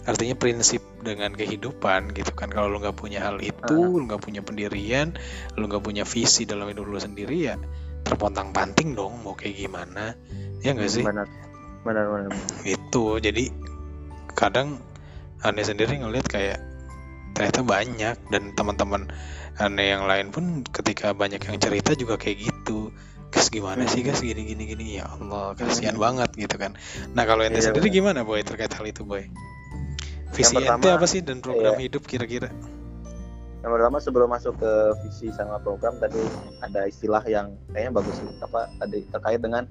[0.05, 2.49] artinya prinsip dengan kehidupan gitu kan.
[2.49, 3.97] Kalau lu nggak punya hal itu uh.
[3.97, 5.13] lu nggak punya pendirian
[5.59, 7.55] lu nggak punya visi dalam hidup lu sendiri ya
[7.99, 10.17] terpontang panting dong mau kayak gimana.
[10.63, 11.03] Ya nggak sih?
[11.03, 11.27] Benar.
[11.79, 12.29] Benar benar
[12.67, 13.43] itu jadi
[14.35, 14.81] kadang
[15.39, 16.59] aneh sendiri ngeliat kayak
[17.31, 19.07] ternyata banyak dan teman-teman
[19.59, 22.89] aneh yang lain pun ketika banyak yang cerita juga kayak gitu
[23.29, 26.01] Gas gimana sih gas gini gini gini ya Allah kasihan hmm.
[26.01, 26.73] banget gitu kan
[27.13, 27.97] nah kalau ente iya, sendiri bener.
[28.01, 29.29] gimana boy terkait hal itu boy
[30.33, 31.85] visi pertama, ente apa sih dan program iya.
[31.85, 32.49] hidup kira-kira
[33.61, 34.73] yang pertama sebelum masuk ke
[35.05, 36.17] visi sama program tadi
[36.65, 39.69] ada istilah yang kayaknya bagus apa tadi terkait dengan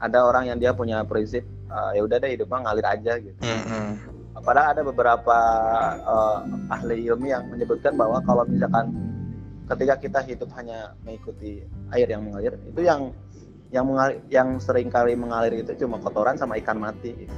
[0.00, 3.36] ada orang yang dia punya prinsip uh, ya udah deh hidup mah ngalir aja gitu.
[3.44, 3.88] Mm -hmm.
[4.40, 5.38] Padahal ada beberapa
[6.00, 6.40] uh,
[6.72, 8.88] ahli ilmu yang menyebutkan bahwa kalau misalkan
[9.70, 11.62] ketika kita hidup hanya mengikuti
[11.94, 13.14] air yang mengalir itu yang
[13.70, 17.30] yang mengalir, yang sering kali mengalir itu cuma kotoran sama ikan mati.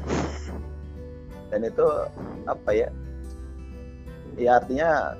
[1.53, 1.85] Dan itu
[2.49, 2.89] apa ya
[4.41, 5.13] ya artinya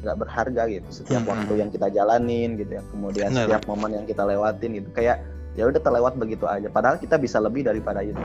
[0.00, 1.32] nggak berharga gitu setiap hmm.
[1.34, 2.82] waktu yang kita jalanin gitu ya.
[2.94, 3.50] Kemudian Benar.
[3.50, 4.88] setiap momen yang kita lewatin gitu.
[4.94, 5.26] Kayak
[5.58, 6.70] ya udah terlewat begitu aja.
[6.70, 8.22] Padahal kita bisa lebih daripada itu.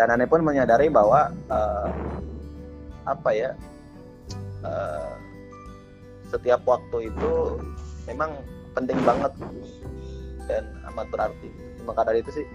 [0.00, 1.92] Dan aneh pun menyadari bahwa uh,
[3.04, 3.50] apa ya
[4.64, 5.27] uh,
[6.28, 7.32] setiap waktu itu
[8.04, 8.40] memang
[8.76, 9.32] penting banget
[10.48, 11.48] dan amat berarti.
[11.84, 12.46] Maka dari itu sih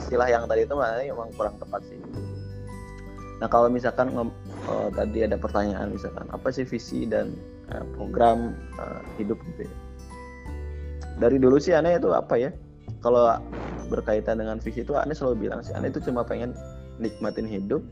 [0.00, 2.00] istilah yang tadi itu memang kurang tepat sih.
[3.38, 7.36] Nah kalau misalkan uh, tadi ada pertanyaan misalkan apa sih visi dan
[7.72, 9.74] uh, program uh, hidup gitu ya?
[11.20, 12.50] Dari dulu sih aneh itu apa ya?
[13.04, 13.36] Kalau
[13.92, 16.56] berkaitan dengan visi itu aneh selalu bilang sih aneh itu cuma pengen
[16.96, 17.84] nikmatin hidup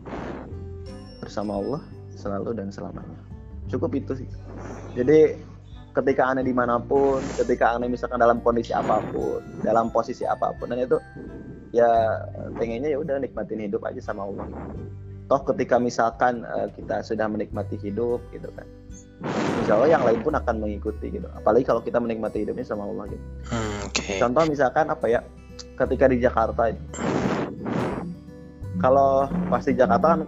[1.20, 1.82] bersama Allah
[2.16, 3.31] selalu dan selamanya
[3.72, 4.28] cukup itu sih.
[4.92, 5.36] Jadi
[5.92, 10.56] ketika aneh di mana pun ketika aneh misalkan dalam kondisi apa pun dalam posisi apa
[10.56, 10.96] pun dan itu
[11.72, 11.88] ya
[12.56, 14.48] pengennya ya udah nikmatin hidup aja sama Allah.
[15.28, 18.68] Toh ketika misalkan uh, kita sudah menikmati hidup gitu kan.
[19.64, 21.28] Insya Allah yang lain pun akan mengikuti gitu.
[21.32, 23.24] Apalagi kalau kita menikmati hidupnya sama Allah gitu.
[23.48, 24.18] Hmm, okay.
[24.20, 25.20] contoh misalkan apa ya
[25.78, 26.72] ketika di Jakarta
[28.80, 30.20] kalau pasti Jakarta kan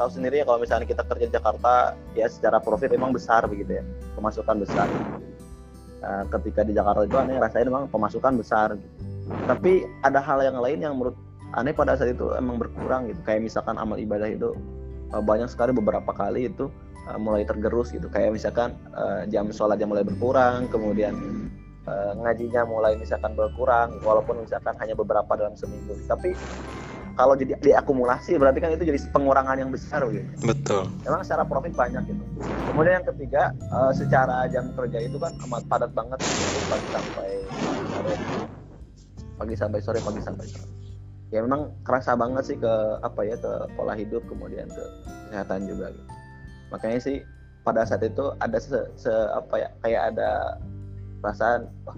[0.00, 3.76] tahu sendiri ya kalau misalnya kita kerja di Jakarta ya secara profit memang besar begitu
[3.76, 3.84] ya
[4.16, 4.88] pemasukan besar.
[6.00, 8.88] Nah, ketika di Jakarta itu aneh rasain memang pemasukan besar gitu.
[9.46, 11.14] tapi ada hal yang lain yang menurut
[11.54, 13.20] aneh pada saat itu emang berkurang gitu.
[13.28, 14.56] Kayak misalkan amal ibadah itu
[15.12, 16.72] eh, banyak sekali beberapa kali itu
[17.06, 18.08] uh, mulai tergerus gitu.
[18.08, 21.14] Kayak misalkan uh, jam sholatnya mulai berkurang kemudian
[21.84, 25.96] uh, ngajinya mulai misalkan berkurang walaupun misalkan hanya beberapa dalam seminggu.
[26.08, 26.32] Tapi
[27.20, 30.24] kalau jadi diakumulasi berarti kan itu jadi pengurangan yang besar gitu.
[30.40, 30.88] Betul.
[31.04, 32.24] Memang secara profit banyak gitu.
[32.72, 37.30] Kemudian yang ketiga uh, secara jam kerja itu kan amat padat banget gitu, pagi sampai
[37.92, 38.14] sore.
[39.36, 40.68] Pagi sampai sore, pagi sampai sore.
[41.28, 44.84] Ya memang kerasa banget sih ke apa ya ke pola hidup kemudian ke
[45.28, 46.10] kesehatan juga gitu.
[46.72, 47.16] Makanya sih
[47.60, 50.56] pada saat itu ada se, se apa ya kayak ada
[51.20, 51.94] perasaan wah,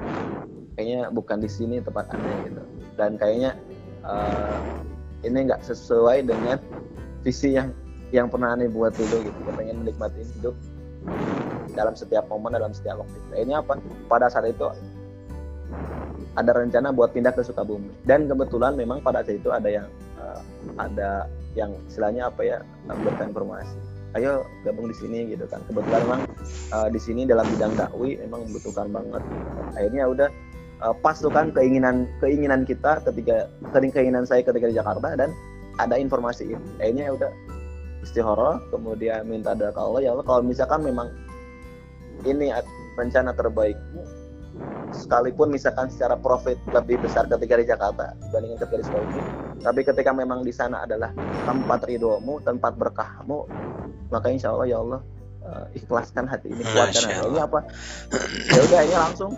[0.74, 2.62] kayaknya bukan di sini tempat anda gitu
[2.98, 3.54] dan kayaknya
[4.02, 4.58] uh,
[5.22, 6.58] ini nggak sesuai dengan
[7.22, 7.70] visi yang
[8.12, 9.38] yang pernah aneh buat dulu gitu.
[9.42, 10.54] Gue pengen menikmati hidup
[11.72, 13.18] dalam setiap momen dalam setiap waktu.
[13.32, 13.80] Nah, ini apa?
[14.06, 14.68] Pada saat itu
[16.36, 17.88] ada rencana buat pindah ke Sukabumi.
[18.04, 19.88] Dan kebetulan memang pada saat itu ada yang
[20.20, 20.40] uh,
[20.76, 22.58] ada yang istilahnya apa ya
[22.88, 23.76] memberikan informasi
[24.12, 25.64] ayo gabung di sini gitu kan.
[25.68, 26.22] Kebetulan memang
[26.72, 29.22] uh, di sini dalam bidang dakwi memang membutuhkan banget.
[29.72, 30.28] Akhirnya udah
[30.82, 35.30] uh, pas tuh kan keinginan keinginan kita ketika keinginan saya ketika di Jakarta dan
[35.80, 36.66] ada informasi ini.
[36.82, 37.32] Akhirnya ya udah
[38.02, 41.08] istihoroh kemudian minta doa ke Allah ya Allah kalau misalkan memang
[42.26, 42.50] ini
[42.98, 44.02] rencana terbaikmu
[44.92, 49.22] sekalipun misalkan secara profit lebih besar ketika di Jakarta dibandingkan ketika di Sukabumi
[49.62, 51.14] tapi ketika memang di sana adalah
[51.46, 53.48] tempat ridhomu tempat berkahmu
[54.12, 55.00] maka insya Allah ya Allah
[55.46, 57.28] uh, ikhlaskan hati ini kuatkan hati.
[57.32, 57.58] Ini apa
[58.52, 59.32] ya udah ini langsung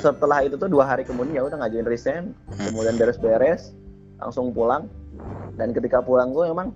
[0.00, 2.24] setelah itu tuh dua hari kemudian ya udah ngajuin resign
[2.56, 3.76] kemudian beres-beres
[4.20, 4.88] langsung pulang.
[5.56, 6.72] Dan ketika pulang gue emang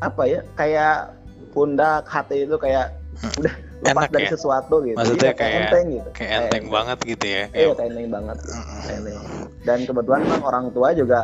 [0.00, 1.16] apa ya kayak
[1.52, 2.96] pundak hati itu kayak
[3.40, 4.32] udah lepas Enak dari ya?
[4.36, 4.96] sesuatu gitu.
[4.96, 6.08] Maksudnya kayak, kayak enteng gitu.
[6.16, 7.56] kayak enteng kayak, banget gitu ya kayak...
[7.56, 8.36] iya kayak enteng banget.
[8.40, 9.18] Kayak enteng.
[9.64, 11.20] dan kebetulan memang orang tua juga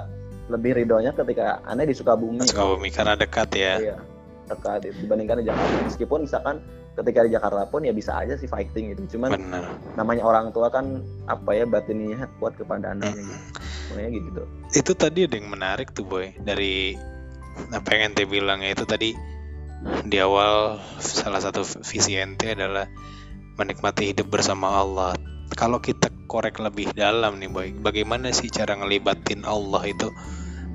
[0.47, 2.45] lebih ridhonya ketika aneh di Sukabumi.
[2.49, 3.75] Sukabumi karena dekat ya.
[3.81, 3.97] Iya
[4.47, 5.77] dekat dibandingkan di Jakarta.
[5.85, 6.57] Meskipun misalkan
[6.97, 9.65] ketika di Jakarta pun ya bisa aja sih fighting gitu cuman Bener.
[10.01, 13.31] namanya orang tua kan apa ya batinnya kuat kepada anaknya hmm.
[13.31, 13.45] gitu.
[13.93, 16.97] makanya gitu tuh itu tadi ada yang menarik tuh boy dari
[17.73, 19.13] apa yang ente bilang ya itu tadi
[20.07, 22.89] di awal salah satu visi ente adalah
[23.57, 25.17] menikmati hidup bersama Allah.
[25.57, 30.13] Kalau kita korek lebih dalam nih boy, bagaimana sih cara ngelibatin Allah itu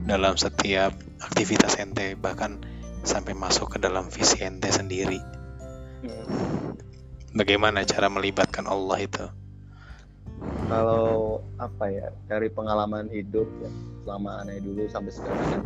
[0.08, 2.58] dalam setiap aktivitas ente bahkan
[3.06, 5.41] sampai masuk ke dalam visi ente sendiri.
[7.32, 9.26] Bagaimana cara melibatkan Allah itu?
[10.68, 15.62] Kalau apa ya dari pengalaman hidup ya selama aneh dulu sampai sekarang kan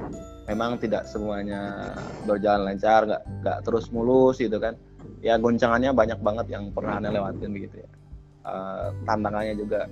[0.52, 1.94] memang tidak semuanya
[2.28, 4.76] berjalan lancar, nggak nggak terus mulus gitu kan.
[5.24, 7.90] Ya goncangannya banyak banget yang pernah aneh lewatin begitu ya.
[8.46, 9.90] Uh, tantangannya juga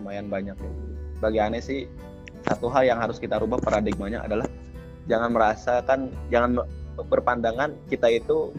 [0.00, 0.72] lumayan banyak ya.
[1.20, 1.90] Bagi aneh sih
[2.44, 4.46] satu hal yang harus kita rubah paradigmanya adalah
[5.08, 6.60] jangan merasakan jangan
[6.98, 8.54] berpandangan kita itu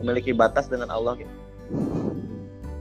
[0.00, 1.34] memiliki batas dengan Allah gitu.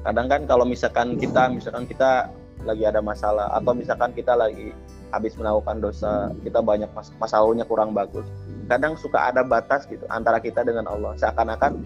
[0.03, 2.31] Kadang kan kalau misalkan kita misalkan kita
[2.63, 4.71] lagi ada masalah atau misalkan kita lagi
[5.11, 8.27] habis melakukan dosa, kita banyak mas masalahnya kurang bagus.
[8.67, 11.15] Kadang suka ada batas gitu antara kita dengan Allah.
[11.15, 11.79] Seakan-akan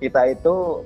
[0.00, 0.84] kita itu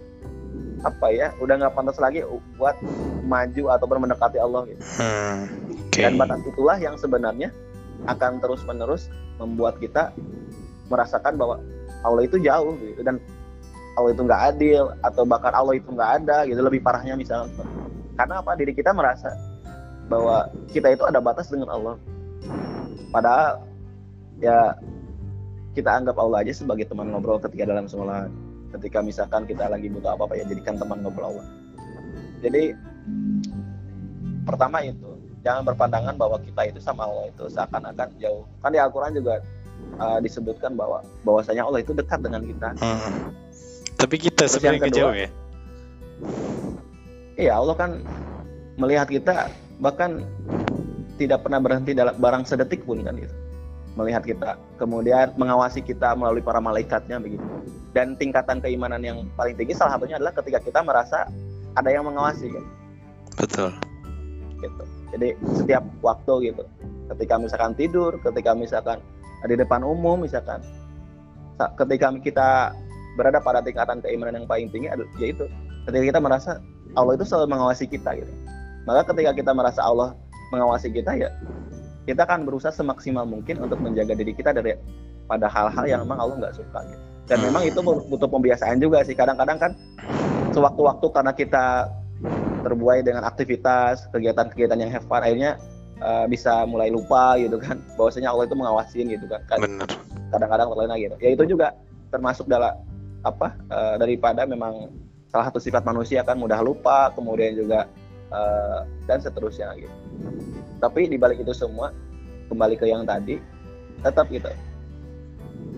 [0.82, 2.26] apa ya udah nggak pantas lagi
[2.58, 2.74] buat
[3.22, 4.82] maju atau mendekati Allah gitu.
[4.98, 5.46] Hmm,
[5.86, 6.10] okay.
[6.10, 7.54] Dan batas itulah yang sebenarnya
[8.10, 9.06] akan terus menerus
[9.38, 10.10] membuat kita
[10.92, 11.56] merasakan bahwa
[12.04, 13.00] Allah itu jauh gitu.
[13.00, 13.16] Dan
[13.96, 17.52] Allah itu nggak adil atau bahkan Allah itu nggak ada gitu lebih parahnya misalnya.
[18.16, 18.52] Karena apa?
[18.56, 19.32] Diri kita merasa
[20.08, 21.96] bahwa kita itu ada batas dengan Allah.
[23.12, 23.64] Padahal
[24.40, 24.76] ya
[25.72, 28.28] kita anggap Allah aja sebagai teman ngobrol ketika dalam sholat.
[28.72, 31.46] Ketika misalkan kita lagi butuh apa apa ya jadikan teman ngobrol Allah.
[32.40, 32.72] Jadi
[34.48, 35.12] pertama itu
[35.44, 38.48] jangan berpandangan bahwa kita itu sama Allah itu seakan-akan jauh.
[38.64, 39.44] Kan di Al-Quran juga
[39.98, 42.68] uh, disebutkan bahwa bahwasanya Allah itu dekat dengan kita.
[42.78, 43.34] Hmm.
[44.00, 45.30] tapi kita sebenarnya jauh ya?
[47.38, 47.90] Iya Allah kan
[48.76, 49.46] melihat kita
[49.78, 50.26] bahkan
[51.16, 53.34] tidak pernah berhenti dalam barang sedetik pun kan gitu.
[53.94, 57.44] Melihat kita kemudian mengawasi kita melalui para malaikatnya begitu.
[57.92, 61.28] Dan tingkatan keimanan yang paling tinggi salah satunya adalah ketika kita merasa
[61.76, 62.64] ada yang mengawasi kan.
[63.36, 63.70] Betul.
[64.58, 64.84] Gitu.
[65.12, 65.28] Jadi
[65.60, 66.64] setiap waktu gitu.
[67.12, 68.98] Ketika misalkan tidur ketika misalkan
[69.46, 70.62] di depan umum misalkan.
[71.78, 72.48] Ketika kita
[73.14, 74.88] berada pada tingkatan keimanan yang paling tinggi
[75.20, 75.46] yaitu
[75.86, 76.50] ketika kita merasa
[76.96, 78.32] Allah itu selalu mengawasi kita gitu.
[78.88, 80.16] Maka ketika kita merasa Allah
[80.50, 81.30] mengawasi kita ya
[82.08, 84.74] kita akan berusaha semaksimal mungkin untuk menjaga diri kita dari
[85.30, 87.02] pada hal-hal yang memang Allah nggak suka gitu.
[87.30, 87.46] Dan hmm.
[87.48, 89.14] memang itu butuh pembiasaan juga sih.
[89.14, 89.72] Kadang-kadang kan
[90.50, 91.64] sewaktu-waktu karena kita
[92.62, 95.58] terbuai dengan aktivitas kegiatan-kegiatan yang have fun akhirnya
[96.02, 97.78] uh, bisa mulai lupa gitu kan.
[97.98, 99.40] Bahwasanya Allah itu mengawasin gitu kan.
[100.34, 101.14] Kadang-kadang terlena gitu.
[101.22, 101.78] Ya itu juga
[102.10, 102.76] termasuk dalam
[103.22, 104.90] apa uh, daripada memang
[105.30, 107.86] salah satu sifat manusia kan mudah lupa kemudian juga
[108.34, 109.94] uh, dan seterusnya gitu
[110.82, 111.94] tapi dibalik itu semua
[112.50, 113.38] kembali ke yang tadi
[114.02, 114.50] tetap gitu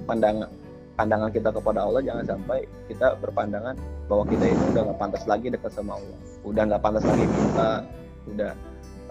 [0.08, 0.48] pandangan
[0.94, 3.74] pandangan kita kepada Allah jangan sampai kita berpandangan
[4.06, 6.18] bahwa kita itu udah nggak pantas lagi dekat sama Allah.
[6.46, 7.68] Udah nggak pantas lagi kita
[8.30, 8.52] udah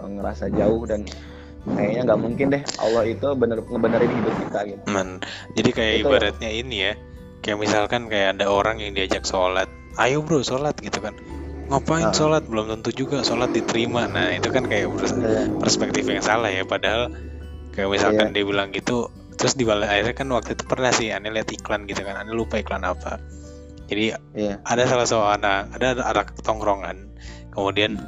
[0.08, 1.08] ngerasa jauh dan
[1.64, 4.82] kayaknya nggak mungkin deh Allah itu bener ngebenerin hidup kita gitu.
[4.92, 5.24] Man,
[5.56, 6.60] jadi kayak itu ibaratnya ya.
[6.60, 6.92] ini ya,
[7.40, 11.16] kayak misalkan kayak ada orang yang diajak sholat, ayo bro sholat gitu kan,
[11.72, 12.12] ngapain nah.
[12.12, 15.48] sholat belum tentu juga sholat diterima, nah itu kan kayak iya.
[15.56, 17.08] perspektif yang salah ya, padahal
[17.72, 18.34] kayak misalkan yeah.
[18.36, 21.90] dia bilang gitu terus di balik akhirnya kan waktu itu pernah sih aneh lihat iklan
[21.90, 23.18] gitu kan aneh lupa iklan apa
[23.90, 24.56] jadi yeah.
[24.62, 25.42] ada salah seorang
[25.74, 27.10] ada ada tongkrongan
[27.50, 27.98] kemudian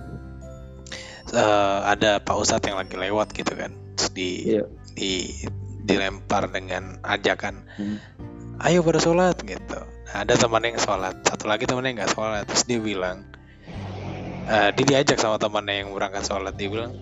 [1.34, 3.72] uh, ada pak ustadz yang lagi lewat gitu kan.
[3.96, 4.66] Terus di yeah.
[4.94, 5.32] di
[5.86, 7.98] dilempar dengan ajakan hmm.
[8.66, 9.78] ayo pada sholat gitu.
[9.80, 11.14] Nah, ada teman yang sholat.
[11.26, 12.44] Satu lagi temannya nggak sholat.
[12.46, 13.26] Terus dia bilang
[14.50, 16.54] uh, dia diajak sama temannya yang berangkat sholat.
[16.58, 16.92] Dia bilang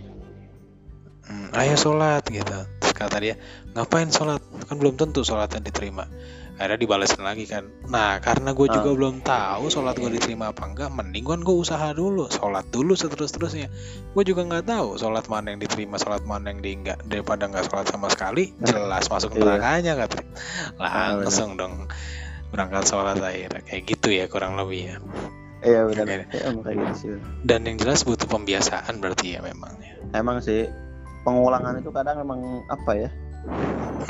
[1.29, 2.59] hmm, ayo sholat gitu.
[2.95, 3.35] Kata dia
[3.75, 4.41] ngapain sholat?
[4.71, 6.07] Kan belum tentu sholatnya diterima
[6.55, 7.67] akhirnya dibalesin lagi kan.
[7.91, 8.95] Nah karena gue juga uh.
[8.95, 12.31] belum tahu sholat gue diterima apa enggak mending kan gue usaha dulu.
[12.31, 13.67] Sholat dulu seterus terusnya
[14.15, 17.67] gue juga nggak tahu sholat mana yang diterima sholat mana yang di enggak daripada nggak
[17.67, 19.39] sholat sama sekali jelas masuk iya.
[19.43, 20.21] nerakanya kata.
[20.79, 21.91] Langsung dong
[22.55, 23.63] berangkat sholat akhirnya.
[23.67, 24.97] Kayak gitu ya kurang lebih ya.
[25.65, 26.07] Iya benar.
[26.07, 27.11] Ya, kayak gitu sih.
[27.43, 29.97] Dan yang jelas butuh pembiasaan berarti ya memang ya.
[30.15, 30.69] Emang sih
[31.25, 33.11] pengulangan itu kadang memang apa ya?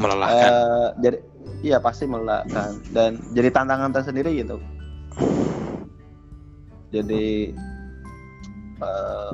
[0.02, 0.50] Melelahkan.
[0.50, 1.18] Uh, jadi
[1.64, 4.56] iya pasti melelahkan dan jadi tantangan tersendiri gitu.
[6.94, 7.50] Jadi
[8.78, 9.32] uh,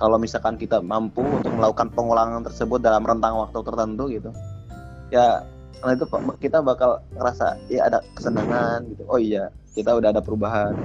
[0.00, 4.30] kalau misalkan kita mampu untuk melakukan pengulangan tersebut dalam rentang waktu tertentu gitu
[5.10, 5.42] ya
[5.80, 6.06] karena itu
[6.38, 9.02] kita bakal ngerasa ya ada kesenangan gitu.
[9.08, 10.76] Oh iya kita udah ada perubahan.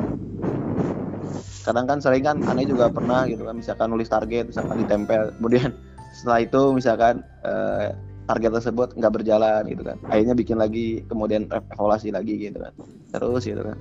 [1.68, 5.36] Kadang kan sering kan aneh juga pernah gitu kan misalkan nulis target misalkan ditempel.
[5.36, 5.76] Kemudian
[6.16, 7.92] setelah itu misalkan eh,
[8.26, 9.98] target tersebut nggak berjalan gitu kan.
[10.10, 12.74] Akhirnya bikin lagi kemudian evaluasi lagi gitu kan.
[13.14, 13.78] Terus gitu kan.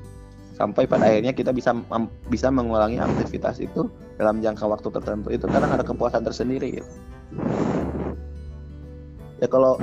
[0.54, 1.74] Sampai pada akhirnya kita bisa
[2.30, 6.90] bisa mengulangi aktivitas itu dalam jangka waktu tertentu itu kadang ada kepuasan tersendiri gitu.
[9.42, 9.74] ya kalau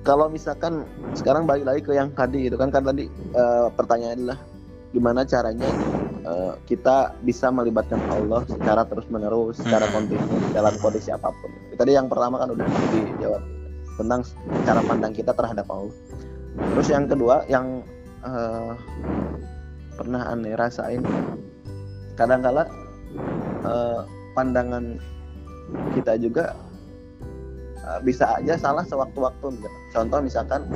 [0.00, 2.72] kalau misalkan sekarang balik lagi ke yang tadi itu kan.
[2.72, 4.38] Kan tadi uh, pertanyaan adalah
[4.94, 5.68] gimana caranya
[6.24, 9.94] uh, kita bisa melibatkan Allah secara terus menerus secara hmm.
[9.94, 11.50] kontinu dalam kondisi apa pun.
[11.76, 13.42] Tadi yang pertama kan udah dijawab
[13.94, 14.20] tentang
[14.66, 15.94] cara pandang kita terhadap Allah.
[16.54, 17.82] Terus yang kedua yang
[18.24, 18.74] uh,
[19.94, 21.02] pernah aneh rasain
[22.18, 22.66] kadang-kala
[23.62, 24.02] uh,
[24.34, 24.98] pandangan
[25.94, 26.54] kita juga
[27.86, 30.66] uh, bisa aja salah sewaktu-waktu contoh misalkan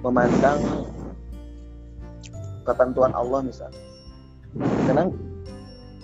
[0.00, 0.60] memandang
[2.70, 3.82] ketentuan Allah misalnya.
[4.86, 5.14] Kadang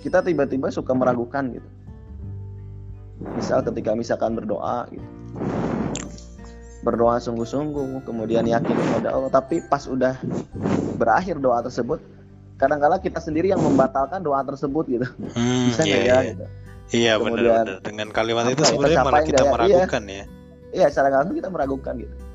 [0.03, 1.69] kita tiba-tiba suka meragukan gitu.
[3.33, 5.07] Misal ketika misalkan berdoa gitu.
[6.85, 10.15] Berdoa sungguh-sungguh kemudian yakin kepada Allah tapi pas udah
[10.95, 11.99] berakhir doa tersebut
[12.57, 15.07] kadang-kala kita sendiri yang membatalkan doa tersebut gitu.
[15.33, 16.29] Hmm, bisa nggak iya, ya iya.
[16.31, 16.45] gitu?
[16.87, 19.51] Iya benar dengan kalimat itu sebenarnya malah kita ya?
[19.51, 20.25] meragukan iya, ya.
[20.71, 22.26] Iya secara langsung kita meragukan gitu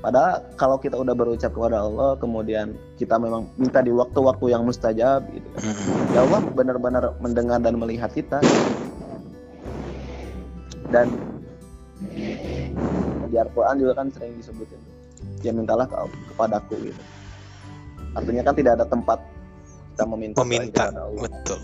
[0.00, 5.28] padahal kalau kita udah berucap kepada Allah kemudian kita memang minta di waktu-waktu yang mustajab
[5.32, 5.48] gitu.
[5.60, 6.16] Hmm.
[6.16, 8.40] ya Allah benar-benar mendengar dan melihat kita.
[10.90, 11.06] Dan
[13.30, 14.80] di Al-Quran juga kan sering disebutin
[15.44, 15.86] ya mintalah
[16.34, 17.02] kepadaku gitu.
[18.16, 19.22] Artinya kan tidak ada tempat
[19.94, 20.84] kita meminta meminta
[21.14, 21.60] betul.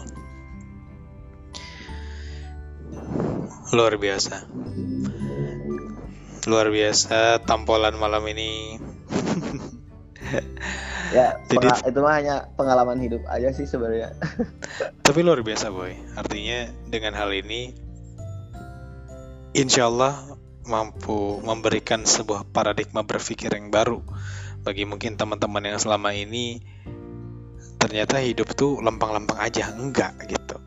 [3.75, 4.46] Luar biasa
[6.46, 8.78] luar biasa tampolan malam ini.
[11.14, 14.11] Ya Jadi, itu mah hanya pengalaman hidup aja sih sebenarnya.
[15.06, 15.94] Tapi luar biasa boy.
[16.18, 17.70] Artinya dengan hal ini
[19.54, 20.18] insya Allah
[20.66, 24.02] mampu memberikan sebuah paradigma berpikir yang baru
[24.66, 26.59] bagi mungkin teman-teman yang selama ini
[27.78, 29.70] ternyata hidup tuh lempang-lempang aja.
[29.78, 30.59] Enggak gitu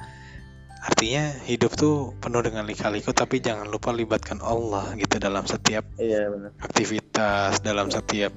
[0.79, 6.31] artinya hidup tuh penuh dengan lika-liku tapi jangan lupa libatkan Allah gitu dalam setiap iya,
[6.31, 6.55] benar.
[6.63, 8.31] aktivitas dalam setiap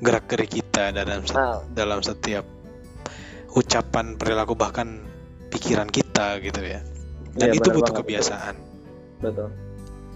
[0.00, 1.60] gerak-gerik kita dalam nah.
[1.76, 2.48] dalam setiap
[3.52, 5.04] ucapan perilaku bahkan
[5.50, 6.80] pikiran kita gitu ya.
[7.34, 8.54] Dan iya, itu butuh banget, kebiasaan.
[9.22, 9.48] Betul.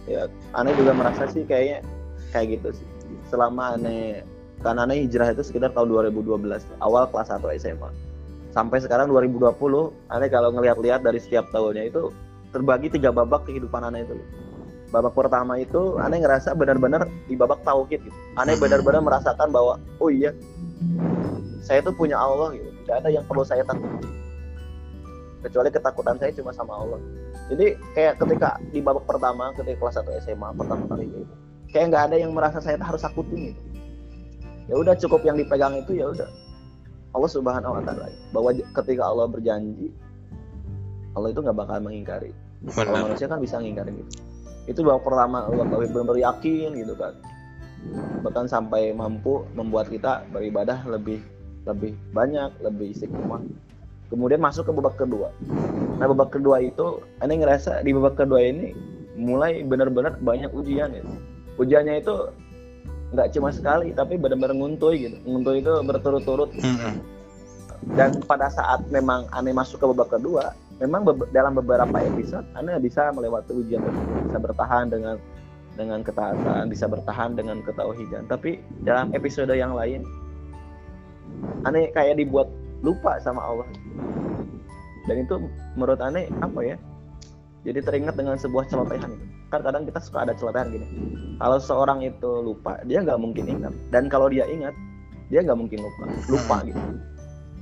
[0.06, 1.82] Ya aneh juga merasa sih kayaknya
[2.30, 2.88] kayak gitu sih.
[3.28, 4.22] Selama aneh
[4.62, 6.40] kan aneh hijrah itu sekitar tahun 2012
[6.80, 7.90] awal kelas 1 SMA
[8.54, 9.58] sampai sekarang 2020
[10.14, 12.14] aneh kalau ngelihat-lihat dari setiap tahunnya itu
[12.54, 14.14] terbagi tiga babak kehidupan aneh itu.
[14.94, 18.18] Babak pertama itu aneh ngerasa benar-benar di babak tauhid gitu.
[18.38, 20.30] Aneh benar-benar merasakan bahwa oh iya
[21.66, 22.70] saya tuh punya Allah gitu.
[22.86, 24.06] Tidak ada yang perlu saya takuti
[25.44, 27.00] kecuali ketakutan saya cuma sama Allah.
[27.52, 31.34] Jadi kayak ketika di babak pertama ketika kelas 1 SMA pertama kali itu
[31.74, 33.60] kayak nggak ada yang merasa saya harus takutin gitu.
[34.70, 36.30] Ya udah cukup yang dipegang itu ya udah
[37.14, 39.94] Allah subhanahu wa taala bahwa ketika Allah berjanji
[41.14, 42.34] Allah itu nggak bakal mengingkari.
[42.74, 44.12] Kalau manusia kan bisa mengingkari gitu.
[44.66, 47.14] Itu babak pertama Allah benar-benar yakin gitu kan.
[48.26, 51.22] Bahkan sampai mampu membuat kita beribadah lebih
[51.70, 53.46] lebih banyak lebih istiqomah.
[54.10, 55.30] Kemudian masuk ke babak kedua.
[56.02, 58.74] Nah babak kedua itu aneh ngerasa di babak kedua ini
[59.14, 61.02] mulai benar-benar banyak ujian ya.
[61.62, 62.14] Ujiannya itu
[63.14, 65.16] nggak cuma sekali tapi benar-benar nguntuy gitu.
[65.24, 66.50] Nguntuy itu berturut-turut.
[66.60, 67.00] Hmm.
[68.00, 72.74] dan pada saat memang aneh masuk ke babak kedua memang be dalam beberapa episode aneh
[72.80, 73.84] bisa melewati ujian
[74.24, 75.20] bisa bertahan dengan
[75.74, 78.30] dengan ketaatan bisa bertahan dengan ketauhidan.
[78.30, 80.06] Tapi dalam episode yang lain
[81.66, 82.46] aneh kayak dibuat
[82.80, 83.68] lupa sama Allah.
[85.04, 85.36] Dan itu
[85.76, 86.76] menurut aneh apa ya?
[87.64, 89.12] Jadi teringat dengan sebuah celotehan
[89.54, 90.86] kan kadang kita suka ada celotehan gini.
[91.38, 93.72] Kalau seorang itu lupa dia nggak mungkin ingat.
[93.94, 94.74] Dan kalau dia ingat
[95.30, 96.04] dia nggak mungkin lupa.
[96.26, 96.80] Lupa gitu.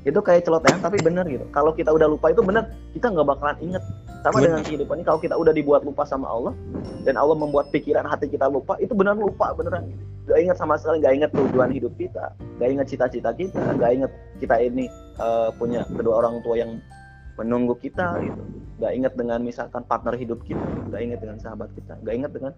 [0.03, 1.45] Itu kayak celotehan tapi benar gitu.
[1.53, 3.85] Kalau kita udah lupa itu benar kita nggak bakalan inget
[4.23, 6.55] sama dengan kehidupan ini kalau kita udah dibuat lupa sama Allah
[7.03, 9.87] dan Allah membuat pikiran hati kita lupa itu benar lupa beneran.
[9.91, 12.31] Gitu gak ingat sama sekali gak ingat tujuan hidup kita
[12.63, 14.87] gak ingat cita-cita kita gak ingat kita ini
[15.19, 16.79] uh, punya kedua orang tua yang
[17.35, 18.43] menunggu kita gitu
[18.83, 20.59] gak ingat dengan misalkan partner hidup kita
[20.91, 22.53] gak ingat dengan sahabat kita gak ingat dengan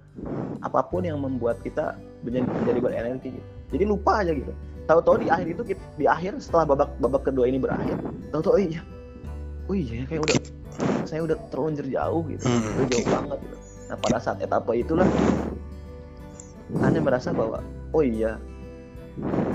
[0.65, 3.49] apa pun yang membuat kita menjadi, menjadi berenergi gitu.
[3.77, 4.53] jadi lupa aja gitu.
[4.85, 5.63] Tahu-tahu di akhir itu
[5.97, 7.97] di akhir setelah babak babak kedua ini berakhir
[8.33, 8.81] tahu-tahu oh iya
[9.69, 10.37] oh iya kayak udah
[11.09, 13.57] saya udah terlanjur jauh gitu hmm, udah jauh banget gitu.
[13.89, 15.09] Nah pada saat etapa itulah
[16.81, 17.61] anda merasa bahwa
[17.93, 18.37] oh iya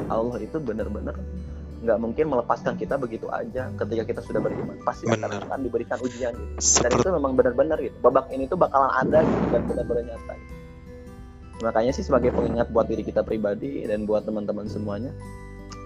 [0.09, 1.17] Allah itu benar-benar
[1.79, 6.35] nggak mungkin melepaskan kita begitu aja ketika kita sudah beriman pasti akan, akan diberikan ujian
[6.35, 6.83] gitu.
[6.83, 10.53] dan itu memang benar-benar gitu babak ini tuh bakalan ada gitu dan benar-benar nyata gitu.
[11.63, 15.15] makanya sih sebagai pengingat buat diri kita pribadi dan buat teman-teman semuanya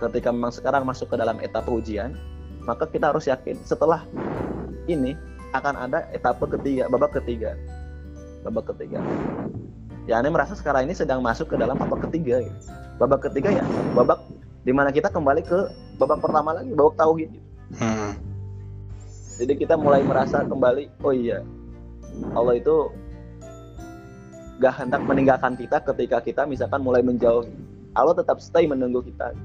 [0.02, 2.18] ketika memang sekarang masuk ke dalam etapa ujian
[2.66, 4.02] maka kita harus yakin setelah
[4.90, 5.14] ini
[5.54, 7.54] akan ada etapa ketiga babak ketiga
[8.42, 8.98] babak ketiga
[10.10, 12.60] ya aneh merasa sekarang ini sedang masuk ke dalam babak ketiga gitu.
[12.98, 14.20] babak ketiga ya babak
[14.64, 15.60] di mana kita kembali ke
[16.00, 17.30] babak pertama lagi babak tauhid.
[17.32, 17.50] Gitu.
[17.74, 18.14] Hmm.
[19.42, 21.42] jadi kita mulai merasa kembali oh iya
[22.38, 22.94] Allah itu
[24.62, 27.42] gak hendak meninggalkan kita ketika kita misalkan mulai menjauh
[27.94, 29.38] Allah tetap stay menunggu kita.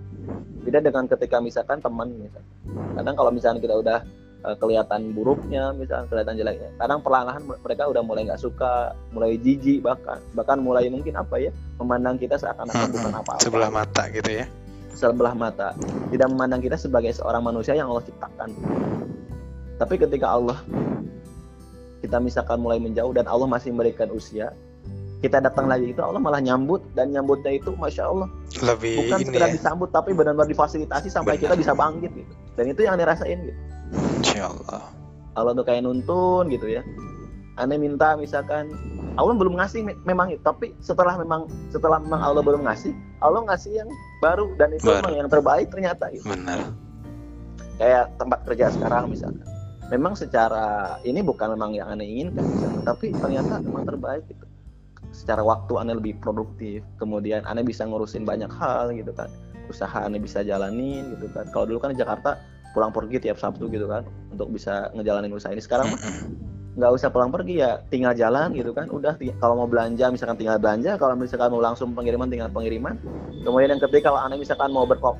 [0.64, 2.44] Beda dengan ketika misalkan teman misalkan.
[2.96, 3.98] Kadang kalau misalkan kita udah
[4.44, 9.84] uh, kelihatan buruknya misalkan kelihatan jeleknya kadang perlahan mereka udah mulai nggak suka mulai jijik
[9.84, 10.20] bahkan.
[10.32, 11.50] Bahkan mulai mungkin apa ya
[11.80, 13.44] memandang kita seakan-akan bukan apa-apa.
[13.44, 14.48] Sebelah mata gitu ya
[14.98, 15.78] sebelah mata
[16.10, 18.50] tidak memandang kita sebagai seorang manusia yang Allah ciptakan.
[19.78, 20.58] Tapi ketika Allah
[22.02, 24.50] kita misalkan mulai menjauh dan Allah masih memberikan usia
[25.18, 28.30] kita datang lagi itu Allah malah nyambut dan nyambutnya itu masya Allah
[28.62, 29.54] lebih bukan sekedar ya.
[29.58, 31.42] disambut tapi benar-benar difasilitasi sampai Benar.
[31.42, 32.32] kita bisa bangkit gitu.
[32.54, 33.60] Dan itu yang dirasain gitu.
[34.22, 34.82] Insya Allah.
[35.34, 36.82] Allah tuh kayak nuntun gitu ya
[37.58, 38.70] aneh minta misalkan
[39.18, 40.40] Allah belum ngasih me- memang itu.
[40.46, 43.90] Tapi setelah memang setelah memang Allah belum ngasih Allah ngasih yang
[44.22, 45.02] baru dan itu Baru.
[45.02, 46.22] memang yang terbaik ternyata gitu.
[46.30, 46.70] benar.
[47.78, 49.42] Kayak tempat kerja sekarang misalkan.
[49.88, 54.44] Memang secara ini bukan memang yang aneh inginkan misalkan, tapi ternyata memang terbaik gitu.
[55.10, 59.32] Secara waktu aneh lebih produktif kemudian aneh bisa ngurusin banyak hal gitu kan.
[59.66, 61.48] Usaha aneh bisa jalanin gitu kan.
[61.50, 62.36] Kalau dulu kan di Jakarta
[62.76, 65.64] pulang pergi tiap Sabtu gitu kan untuk bisa ngejalanin usaha ini.
[65.64, 65.88] Sekarang
[66.78, 68.86] nggak usah pulang pergi ya tinggal jalan gitu kan.
[68.86, 72.94] Udah kalau mau belanja misalkan tinggal belanja kalau misalkan mau langsung pengiriman tinggal pengiriman.
[73.42, 75.18] Kemudian yang ketiga kalau aneh misalkan mau berkop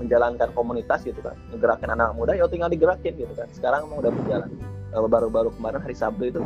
[0.00, 3.48] menjalankan komunitas gitu kan ngegerakin anak muda ya tinggal digerakin gitu kan.
[3.52, 4.50] Sekarang emang udah berjalan.
[4.94, 6.40] Baru-baru kemarin hari Sabtu itu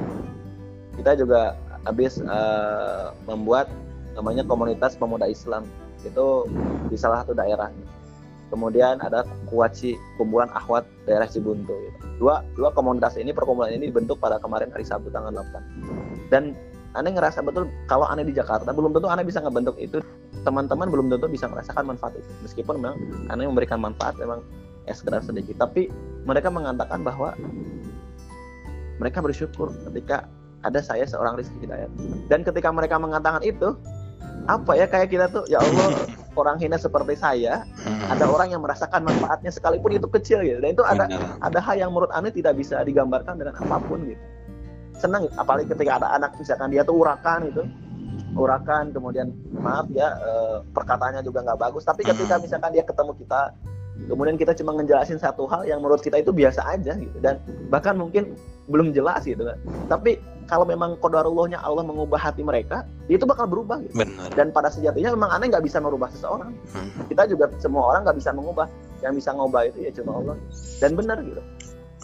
[0.98, 1.54] kita juga
[1.86, 3.70] habis eh, membuat
[4.18, 5.62] namanya komunitas pemuda Islam.
[6.02, 6.50] Itu
[6.90, 7.70] di salah satu daerah
[8.48, 11.98] kemudian ada Kuaci kumpulan Ahwat daerah Cibuntu gitu.
[12.20, 16.56] dua dua komunitas ini perkumpulan ini dibentuk pada kemarin hari Sabtu tanggal 8 dan
[16.96, 20.00] aneh ngerasa betul kalau aneh di Jakarta belum tentu aneh bisa ngebentuk itu.
[20.46, 22.30] Teman-teman belum tentu bisa merasakan manfaat itu.
[22.46, 22.96] Meskipun memang
[23.28, 24.40] aneh memberikan manfaat memang
[24.88, 25.60] ya sekedar sedikit.
[25.60, 25.92] Tapi
[26.24, 27.36] mereka mengatakan bahwa
[28.98, 30.26] mereka bersyukur ketika
[30.66, 31.90] ada saya seorang Rizky Hidayat.
[32.26, 33.78] Dan ketika mereka mengatakan itu
[34.46, 36.06] apa ya kayak kita tuh ya Allah
[36.40, 38.14] orang hina seperti saya Hmm.
[38.14, 41.40] ada orang yang merasakan manfaatnya sekalipun itu kecil gitu dan itu ada Benar.
[41.40, 44.22] ada hal yang menurut aneh tidak bisa digambarkan dengan apa pun gitu
[44.98, 45.34] senang gitu.
[45.40, 47.62] apalagi ketika ada anak misalkan dia tuh urakan gitu
[48.36, 52.44] urakan kemudian maaf ya eh, perkataannya juga nggak bagus tapi ketika Hmm.
[52.44, 53.40] misalkan dia ketemu kita
[54.06, 57.98] kemudian kita cuma ngejelasin satu hal yang menurut kita itu biasa aja gitu dan bahkan
[57.98, 58.38] mungkin
[58.70, 59.58] belum jelas gitu kan
[59.90, 64.00] tapi kalau memang kodarullahnya Allah mengubah hati mereka itu bakal berubah gitu.
[64.00, 64.32] Benar.
[64.32, 66.56] Dan pada sejatinya memang aneh nggak bisa merubah seseorang.
[66.72, 66.90] Hmm.
[67.12, 68.66] kita juga semua orang nggak bisa mengubah.
[69.04, 70.36] Yang bisa ngubah itu ya cuma Allah.
[70.80, 71.42] Dan benar gitu.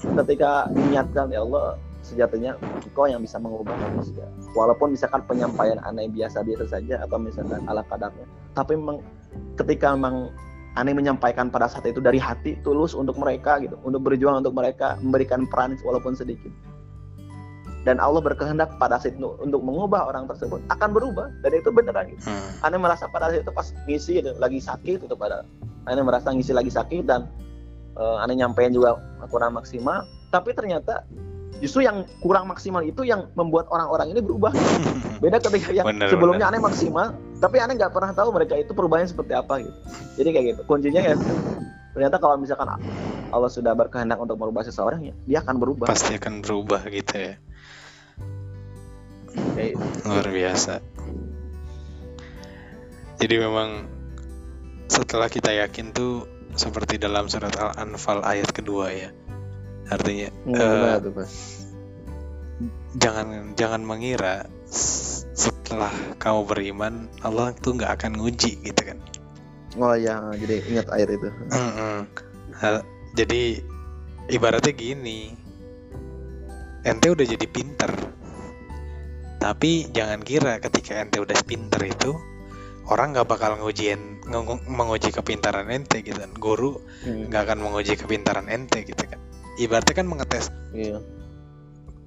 [0.05, 2.53] Ketika diniatkan ya Allah sejatinya
[2.85, 8.29] engkau yang bisa mengubah manusia walaupun misalkan penyampaian aneh biasa-biasa saja atau misalkan ala kadarnya.
[8.53, 9.01] Tapi memang
[9.57, 10.29] ketika memang
[10.75, 14.99] aneh menyampaikan pada saat itu dari hati tulus untuk mereka gitu untuk berjuang untuk mereka
[15.01, 16.51] memberikan peran walaupun sedikit
[17.85, 21.29] dan Allah berkehendak pada saat itu untuk mengubah orang tersebut akan berubah.
[21.45, 22.65] Dan itu beneran gitu Hmm.
[22.65, 25.45] aneh merasa pada saat itu pas ngisi lagi sakit itu pada
[25.85, 27.29] aneh merasa ngisi lagi sakit dan
[27.95, 28.97] eh, aneh nyampein juga
[29.29, 30.09] kurang maksimal.
[30.33, 31.05] Tapi ternyata
[31.61, 34.51] justru yang kurang maksimal itu yang membuat orang-orang ini berubah.
[35.23, 39.13] Beda ketika yang Bener, sebelumnya aneh maksimal tapi aneh nggak pernah tahu mereka itu perubahannya
[39.13, 39.79] seperti apa gitu.
[40.25, 41.15] Jadi kayak gitu kuncinya ya.
[41.95, 42.67] Ternyata kalau misalkan
[43.31, 45.87] Allah sudah berkehendak untuk merubah seseorang ya dia akan berubah.
[45.87, 47.37] Pasti akan berubah gitu ya
[49.35, 49.77] Kayak-
[50.07, 50.75] luar biasa.
[53.19, 53.89] Jadi memang
[54.87, 59.11] setelah kita yakin tuh seperti dalam surat Al-Anfal ayat kedua ya.
[59.91, 60.29] Artinya
[61.13, 61.29] Pak.
[62.95, 64.47] jangan jangan mengira
[65.35, 65.91] setelah
[66.23, 68.99] kamu beriman Allah tuh nggak akan nguji gitu kan.
[69.75, 71.29] Oh ya jadi ingat air itu.
[72.55, 72.87] Hal-
[73.19, 73.59] jadi
[74.31, 75.35] ibaratnya gini
[76.85, 77.91] ente udah jadi pinter
[79.45, 82.17] tapi jangan kira ketika ente udah pinter itu
[82.89, 86.33] orang nggak bakal ngujiin ngu- menguji kepintaran ente gitu kan.
[86.33, 89.21] Guru Hmm, nggak akan menguji kepintaran ente gitu kan.
[89.55, 90.97] Ibaratnya kan mengetes iya.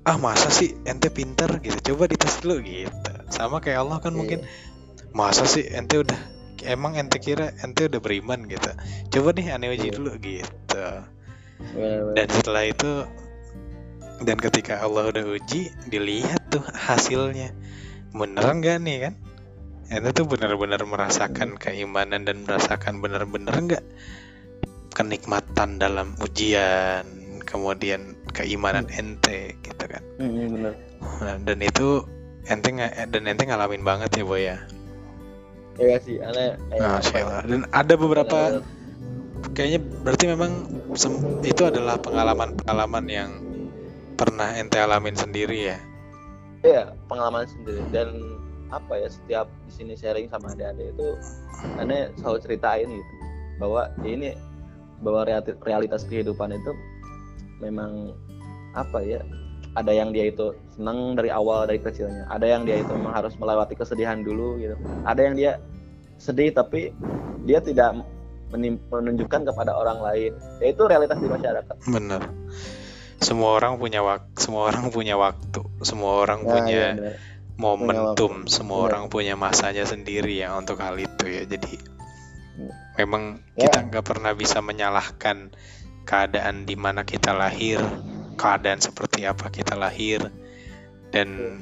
[0.01, 1.93] Ah masa sih ente pinter gitu?
[1.93, 3.13] Coba dites dulu gitu.
[3.29, 4.17] Sama kayak Allah kan Iya.
[4.17, 4.39] mungkin
[5.13, 6.17] masa sih ente udah
[6.63, 8.71] emang ente kira ente udah beriman gitu.
[9.11, 9.93] Coba nih aneh uji Iya.
[9.93, 10.85] dulu gitu.
[12.13, 13.05] Dan setelah itu
[14.21, 17.53] dan ketika Allah udah uji dilihat tuh hasilnya.
[18.15, 19.13] Beneran gak nih kan?
[19.87, 23.85] Ente tuh benar-benar merasakan keimanan dan merasakan benar-benar nggak?
[24.91, 27.05] Kenikmatan dalam ujian
[27.47, 30.03] kemudian keimanan ente gitu kan?
[30.19, 30.73] Hmm, bener.
[31.23, 32.03] Nah, dan itu
[32.51, 34.57] ente nggak dan ente ngalamin banget ya boy ya?
[35.77, 36.57] Iya sih, aneh.
[36.73, 38.59] kayak Nah, ya, dan ada beberapa
[39.53, 40.51] kayaknya berarti memang
[41.45, 43.29] itu adalah pengalaman-pengalaman yang
[44.17, 45.77] pernah ente alamin sendiri ya?
[46.65, 47.85] Iya, pengalaman sendiri.
[47.93, 48.17] Dan
[48.73, 51.07] apa ya setiap di sini sharing sama adik-adik itu
[51.77, 53.13] aneh selalu ceritain gitu.
[53.61, 54.29] Bahwa ya ini
[55.05, 56.73] bahwa reali- realitas kehidupan itu
[57.61, 58.17] memang
[58.73, 59.21] apa ya
[59.77, 62.25] ada yang dia itu senang dari awal dari kecilnya.
[62.33, 64.73] Ada yang dia itu memang harus melewati kesedihan dulu gitu.
[65.05, 65.61] Ada yang dia
[66.17, 66.89] sedih tapi
[67.45, 68.01] dia tidak
[68.89, 70.33] menunjukkan kepada orang lain.
[70.57, 71.75] Ya itu realitas di masyarakat.
[71.85, 72.25] Bener
[73.19, 77.13] semua orang punya waktu semua orang punya waktu semua orang Nah, punya iya bener.
[77.57, 78.87] momentum semua Bener.
[78.93, 81.73] orang punya masanya sendiri ya untuk hal itu ya jadi
[82.57, 82.73] Hmm.
[82.97, 83.69] memang Ya.
[83.69, 85.53] kita nggak pernah bisa menyalahkan
[86.09, 87.77] keadaan di mana kita lahir
[88.33, 90.25] keadaan seperti apa kita lahir
[91.13, 91.61] dan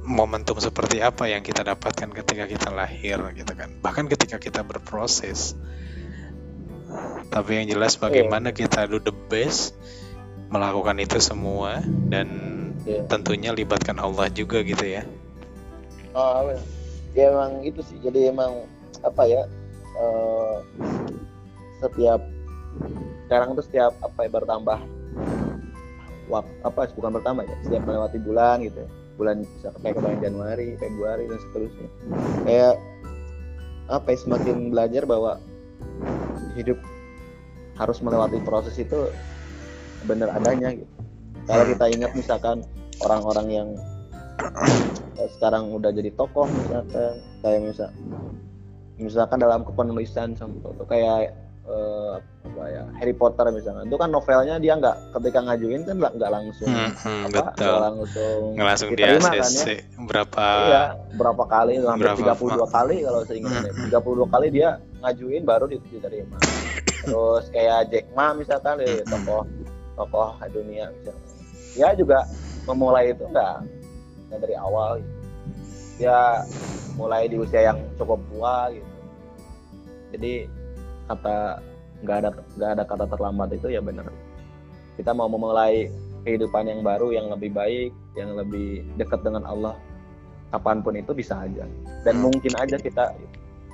[0.00, 5.56] momentum seperti apa yang kita dapatkan ketika kita lahir gitu kan bahkan ketika kita berproses
[7.28, 9.74] tapi yang jelas bagaimana kita do the best
[10.52, 11.80] melakukan itu semua
[12.12, 12.28] dan
[12.84, 13.08] Iya.
[13.08, 15.02] tentunya libatkan Allah juga gitu ya
[16.14, 16.46] Oh,
[17.16, 17.26] ya?
[17.32, 17.98] emang itu sih.
[17.98, 18.66] Jadi emang
[19.02, 19.42] apa ya?
[19.94, 20.56] eh,
[21.78, 22.18] setiap
[23.26, 24.78] sekarang tuh setiap apa ya bertambah
[26.26, 28.88] waktu apa bukan bertambah ya setiap melewati bulan gitu ya.
[29.14, 31.88] bulan bisa kayak kemarin Januari Februari dan seterusnya
[32.42, 32.74] kayak
[33.86, 35.38] apa ya semakin belajar bahwa
[36.58, 36.78] hidup
[37.78, 38.98] harus melewati proses itu
[40.04, 40.90] benar adanya gitu.
[41.44, 42.56] Kalau kita ingat misalkan
[43.00, 43.68] orang-orang yang
[45.14, 47.88] eh, sekarang udah jadi tokoh misalkan kayak misal
[48.96, 51.34] misalkan dalam kepenulisan contoh kayak
[51.64, 56.30] eh, apa ya Harry Potter misalkan itu kan novelnya dia nggak ketika ngajuin kan nggak
[56.30, 57.64] langsung Hmm, hmm, apa betul.
[57.64, 59.64] nggak langsung nggak langsung di diterima kan ya.
[60.00, 60.82] berapa iya
[61.12, 64.00] berapa kali hampir berapa- 32 kali kalau saya ingat Hmm, ya.
[64.00, 64.68] 32 kali dia
[65.00, 66.38] ngajuin baru di- diterima.
[67.04, 69.10] Terus kayak Jack Ma misalkan ya, Hmm.
[69.10, 69.42] tokoh
[69.94, 71.24] tokoh dunia misalkan
[71.74, 72.22] ya juga
[72.64, 73.56] memulai itu nggak
[74.30, 75.12] nggak dari awal gitu.
[76.00, 76.18] dia
[76.94, 78.90] mulai di usia yang cukup tua gitu.
[80.14, 80.46] Jadi
[81.10, 81.58] kata
[82.06, 84.06] nggak ada nggak ada kata terlambat itu ya benar.
[84.94, 85.90] Kita mau memulai
[86.22, 89.74] kehidupan yang baru yang lebih baik yang lebih dekat dengan Allah
[90.54, 91.66] kapan pun itu bisa aja.
[92.06, 93.10] Dan mungkin aja kita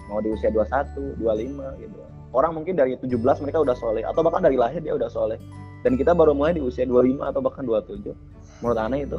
[0.08, 1.98] mau di usia 21, 25 gitu.
[2.32, 5.36] Orang mungkin dari 17 mereka udah soleh atau bahkan dari lahir dia udah soleh
[5.80, 8.12] dan kita baru mulai di usia 25 atau bahkan 27
[8.60, 9.16] menurut aneh itu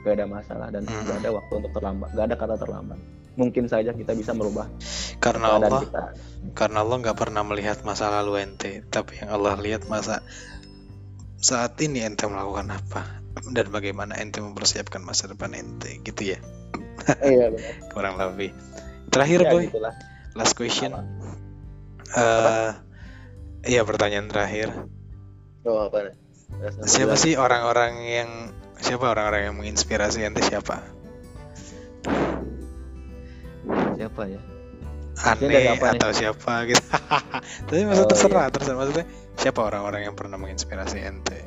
[0.00, 1.04] gak ada masalah dan Hmm.
[1.04, 2.98] gak ada waktu untuk terlambat gak ada kata terlambat.
[3.38, 4.66] Mungkin saja kita bisa merubah
[5.22, 6.04] karena Allah kita.
[6.52, 10.20] karena Allah nggak pernah melihat masa lalu ente tapi yang Allah lihat masa
[11.40, 13.22] saat ini ente melakukan apa
[13.54, 16.38] dan bagaimana ente mempersiapkan masa depan ente gitu ya.
[17.24, 17.74] Iya benar.
[17.88, 18.52] Kurang lebih.
[19.08, 19.64] Terakhir ya boy.
[19.72, 19.94] gitulah.
[20.36, 20.92] Last question.
[20.92, 21.06] Apa?
[22.10, 22.70] eh
[23.70, 24.68] iya pertanyaan terakhir
[25.66, 26.14] oh, apa nih?
[26.84, 28.30] siapa sih orang-orang yang
[28.82, 30.42] siapa orang-orang yang menginspirasi ente?
[30.42, 30.82] Siapa?
[33.96, 34.40] Siapa ya?
[35.20, 35.76] Aneh nih?
[35.76, 36.80] atau siapa gitu.
[37.68, 38.76] Tapi maksud Oh, terserah terserah.
[38.80, 39.06] Maksudnya
[39.36, 41.40] siapa orang-orang yang pernah menginspirasi ente?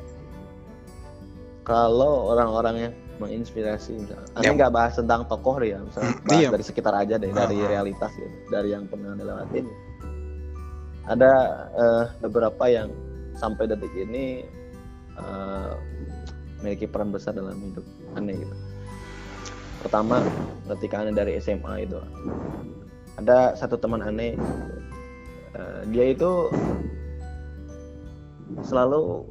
[1.66, 4.30] Kalau orang-orang yang menginspirasi misalnya.
[4.40, 6.12] Yang- nggak bahas tentang tokoh deh ya misalnya.
[6.14, 6.48] Hmm, bahas iya.
[6.54, 7.68] dari sekitar aja deh dari Ah.
[7.70, 9.66] realitas gitu dari yang pernah Anda lewatin.
[11.04, 11.32] Ada
[11.74, 12.88] eh, beberapa yang
[13.38, 14.44] sampai detik ini
[15.18, 15.72] eh,
[16.60, 17.84] memiliki peran besar dalam hidup
[18.16, 18.56] aneh gitu.
[19.84, 20.24] Pertama
[20.74, 22.00] ketika aneh dari SMA itu.
[23.20, 24.34] Ada satu teman aneh
[25.54, 26.50] eh, dia itu
[28.64, 29.28] selalu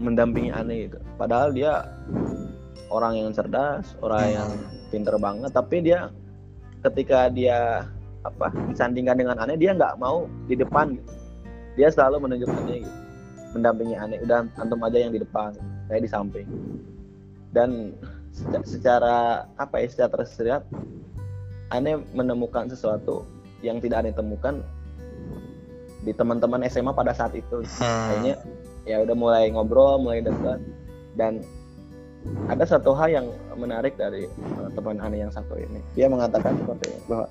[0.00, 0.98] mendampingi aneh gitu.
[1.20, 1.84] Padahal dia
[2.90, 4.50] orang yang cerdas orang yang
[4.94, 6.10] pinter banget tapi dia
[6.86, 7.82] ketika dia
[8.22, 11.12] apa disandingkan dengan aneh dia nggak mau di depan gitu.
[11.76, 13.00] Dia selalu menunjukkan aneh gitu.
[13.54, 15.52] Mendampingi aneh udah antum aja yang di depan
[15.86, 16.48] saya di samping.
[17.52, 17.94] Dan
[18.32, 19.16] seca- secara
[19.56, 20.62] apa ya secara tersirat
[21.72, 23.24] aneh menemukan sesuatu
[23.64, 24.60] yang tidak aneh temukan
[26.04, 27.64] di teman-teman SMA pada saat itu.
[27.80, 28.08] Hmm.
[28.12, 28.34] kayaknya
[28.86, 30.62] ya udah mulai ngobrol mulai dekat
[31.18, 31.42] dan
[32.50, 34.26] ada satu hal yang menarik dari
[34.58, 35.78] uh, teman aneh yang satu ini.
[35.94, 37.26] Dia mengatakan seperti ini, bahwa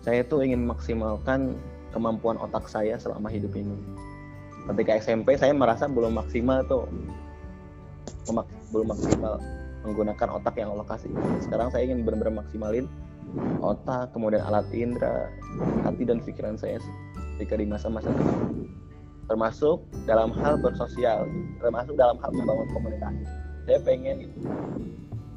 [0.00, 1.56] saya tuh ingin maksimalkan
[1.92, 3.76] kemampuan otak saya selama hidup ini.
[4.70, 6.88] Ketika SMP saya merasa belum maksimal tuh.
[8.28, 9.42] Memak- belum maksimal
[9.84, 11.10] menggunakan otak yang Allah kasih.
[11.40, 12.86] Sekarang saya ingin benar-benar maksimalin
[13.62, 15.30] otak kemudian alat indera
[15.86, 16.82] hati dan pikiran saya
[17.36, 18.66] ketika di masa-masa depan
[19.30, 21.30] termasuk dalam hal bersosial
[21.62, 23.22] termasuk dalam hal membangun komunikasi.
[23.70, 24.34] Saya pengen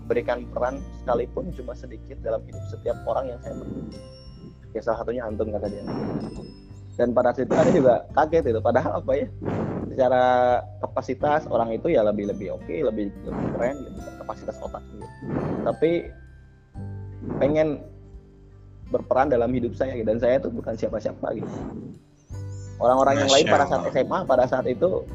[0.10, 3.94] berikan peran sekalipun cuma sedikit dalam hidup setiap orang yang saya temui
[4.74, 5.84] ya salah satunya antum kata dia.
[6.94, 8.60] Dan pada saat itu ada juga kaget itu.
[8.62, 9.28] Padahal apa ya?
[9.94, 10.24] Secara
[10.82, 14.00] kapasitas orang itu ya lebih lebih oke okay, lebih lebih keren gitu.
[14.22, 15.06] Kapasitas otak gitu.
[15.64, 16.12] tapi
[17.40, 17.80] pengen
[18.92, 20.06] berperan dalam hidup saya gitu.
[20.06, 21.50] dan saya itu bukan siapa-siapa gitu.
[22.82, 25.08] Orang-orang yang lain pada saat SMA pada saat itu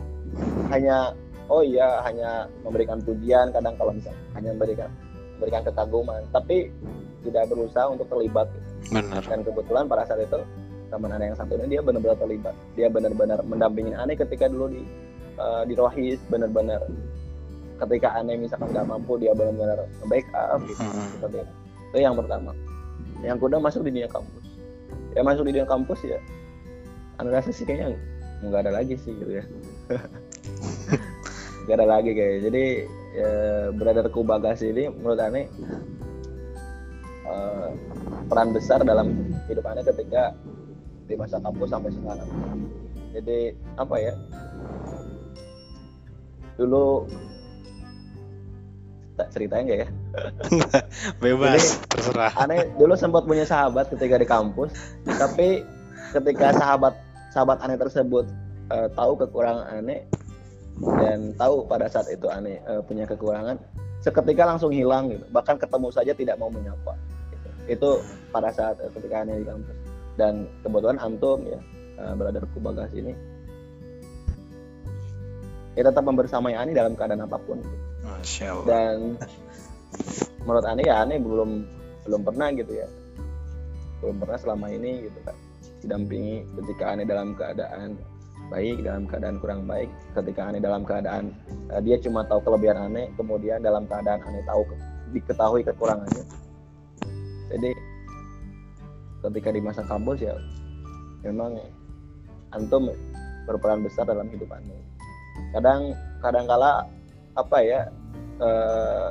[0.73, 1.13] hanya
[1.49, 4.91] oh iya hanya memberikan pujian kadang kalau misalnya hanya memberikan
[5.39, 6.27] memberikan kekaguman.
[6.35, 6.75] Tapi
[7.23, 8.51] tidak berusaha untuk terlibat.
[8.51, 8.67] Gitu.
[8.95, 9.21] Benar.
[9.27, 10.39] dan kebetulan pada saat itu
[10.89, 12.55] teman aneh yang satu ini dia benar-benar terlibat.
[12.75, 14.83] Dia benar-benar mendampingi aneh ketika dulu di
[15.39, 16.83] uh, di Rohis benar-benar.
[17.79, 20.59] Ketika aneh misalkan nggak mampu dia benar-benar backup.
[20.67, 21.09] Gitu hmm.
[21.15, 21.53] seperti itu.
[21.95, 22.51] Itu yang pertama.
[23.23, 24.45] Yang kedua masuk di dunia kampus.
[25.15, 26.19] Ya masuk di dunia kampus ya
[27.19, 27.99] aneh rasa sih kayaknya
[28.47, 29.45] nggak ada lagi sih gitu ya.
[31.69, 32.65] Nggak ada lagi kayak jadi
[33.15, 33.33] ya,
[33.73, 35.47] brotherku bagas ini menurut aneh
[37.29, 37.71] uh,
[38.29, 40.33] peran besar dalam hidup aneh ketika
[41.09, 42.29] di masa kampus sampai sekarang.
[43.17, 44.15] Jadi apa ya?
[46.61, 47.09] Dulu
[49.19, 49.89] tak ceritain gak ya?
[51.23, 52.33] Bebas jadi, terserah.
[52.39, 54.71] Aneh dulu sempat punya sahabat ketika di kampus
[55.05, 55.67] tapi
[56.15, 56.95] ketika sahabat
[57.35, 58.31] sahabat aneh tersebut
[58.71, 60.07] uh, tahu kekurangan aneh
[60.79, 63.59] dan tahu pada saat itu aneh uh, punya kekurangan
[63.99, 66.95] seketika langsung hilang gitu bahkan ketemu saja tidak mau menyapa
[67.35, 67.49] gitu.
[67.67, 67.91] itu
[68.31, 69.77] pada saat uh, ketika aneh di kampus
[70.15, 71.61] dan kebetulan antum ya
[71.99, 73.13] uh, brotherku bagas ini
[75.75, 77.63] ya tetap membersamai Ani dalam keadaan apa pun
[78.03, 78.67] Masya Allah.
[78.67, 78.97] dan
[80.43, 81.51] menurut Ani ya Ani belum
[82.07, 82.89] belum pernah gitu ya
[84.03, 85.35] belum pernah selama ini gitu kan
[85.83, 87.99] didampingi ketika Ani dalam keadaan
[88.49, 91.33] baik dalam keadaan kurang baik ketika Ani dalam keadaan
[91.73, 94.65] uh, dia cuma tahu kelebihan Ani kemudian dalam keadaan Ani tahu
[95.13, 96.25] diketahui kekurangannya.
[97.49, 97.71] Jadi
[99.25, 100.35] ketika di masa kampus ya
[101.25, 101.59] memang
[102.55, 102.93] antum
[103.45, 104.79] berperan besar dalam hidup antum
[105.53, 106.85] kadang kadang kala
[107.35, 107.81] apa ya
[108.39, 109.11] eh,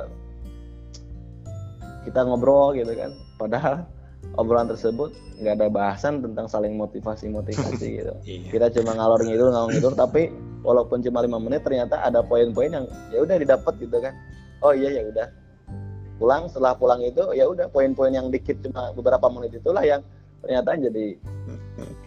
[2.08, 3.74] kita ngobrol gitu kan padahal
[4.38, 8.50] obrolan tersebut nggak ada bahasan tentang saling motivasi motivasi gitu iya.
[8.50, 10.30] kita cuma ngalor ngidul ngalor ngidul tapi
[10.62, 14.14] walaupun cuma lima menit ternyata ada poin-poin yang ya udah didapat gitu kan
[14.62, 15.26] oh iya ya udah
[16.18, 20.02] pulang setelah pulang itu ya udah poin-poin yang dikit cuma beberapa menit itulah yang
[20.42, 21.14] ternyata jadi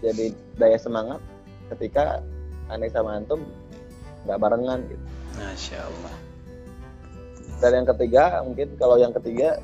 [0.03, 0.25] jadi
[0.59, 1.19] daya semangat
[1.71, 2.19] ketika
[2.67, 3.43] aneh sama antum
[4.27, 5.05] nggak barengan gitu.
[5.39, 6.15] Masya Allah.
[7.61, 9.61] Dan yang ketiga mungkin kalau yang ketiga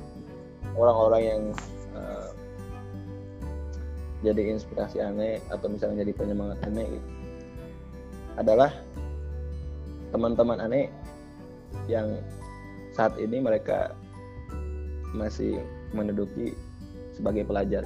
[0.78, 1.41] orang-orang yang
[4.28, 7.09] jadi inspirasi aneh atau misalnya jadi penyemangat aneh gitu,
[8.38, 8.71] adalah
[10.11, 10.91] teman-teman aneh
[11.88, 12.19] yang
[12.95, 13.95] saat ini mereka
[15.15, 15.59] masih
[15.95, 16.51] menduduki
[17.15, 17.84] sebagai pelajar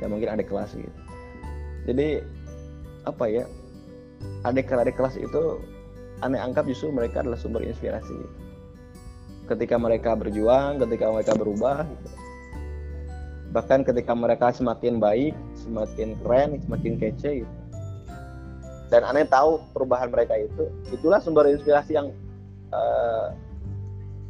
[0.00, 1.00] ya mungkin adik kelas gitu
[1.88, 2.22] jadi
[3.06, 3.44] apa ya
[4.44, 5.60] adik-adik kelas itu
[6.24, 8.16] aneh anggap justru mereka adalah sumber inspirasi
[9.46, 12.08] ketika mereka berjuang ketika mereka berubah gitu.
[13.54, 15.34] bahkan ketika mereka semakin baik
[15.66, 17.54] semakin keren semakin kece gitu.
[18.86, 22.14] Dan aneh tahu perubahan mereka itu itulah sumber inspirasi yang
[22.70, 23.34] uh,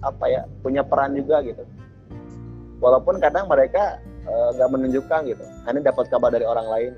[0.01, 1.61] apa ya punya peran juga gitu.
[2.81, 3.97] Walaupun kadang mereka
[4.29, 6.93] eh, nggak uh, menunjukkan gitu hanya dapat kabar dari orang lain.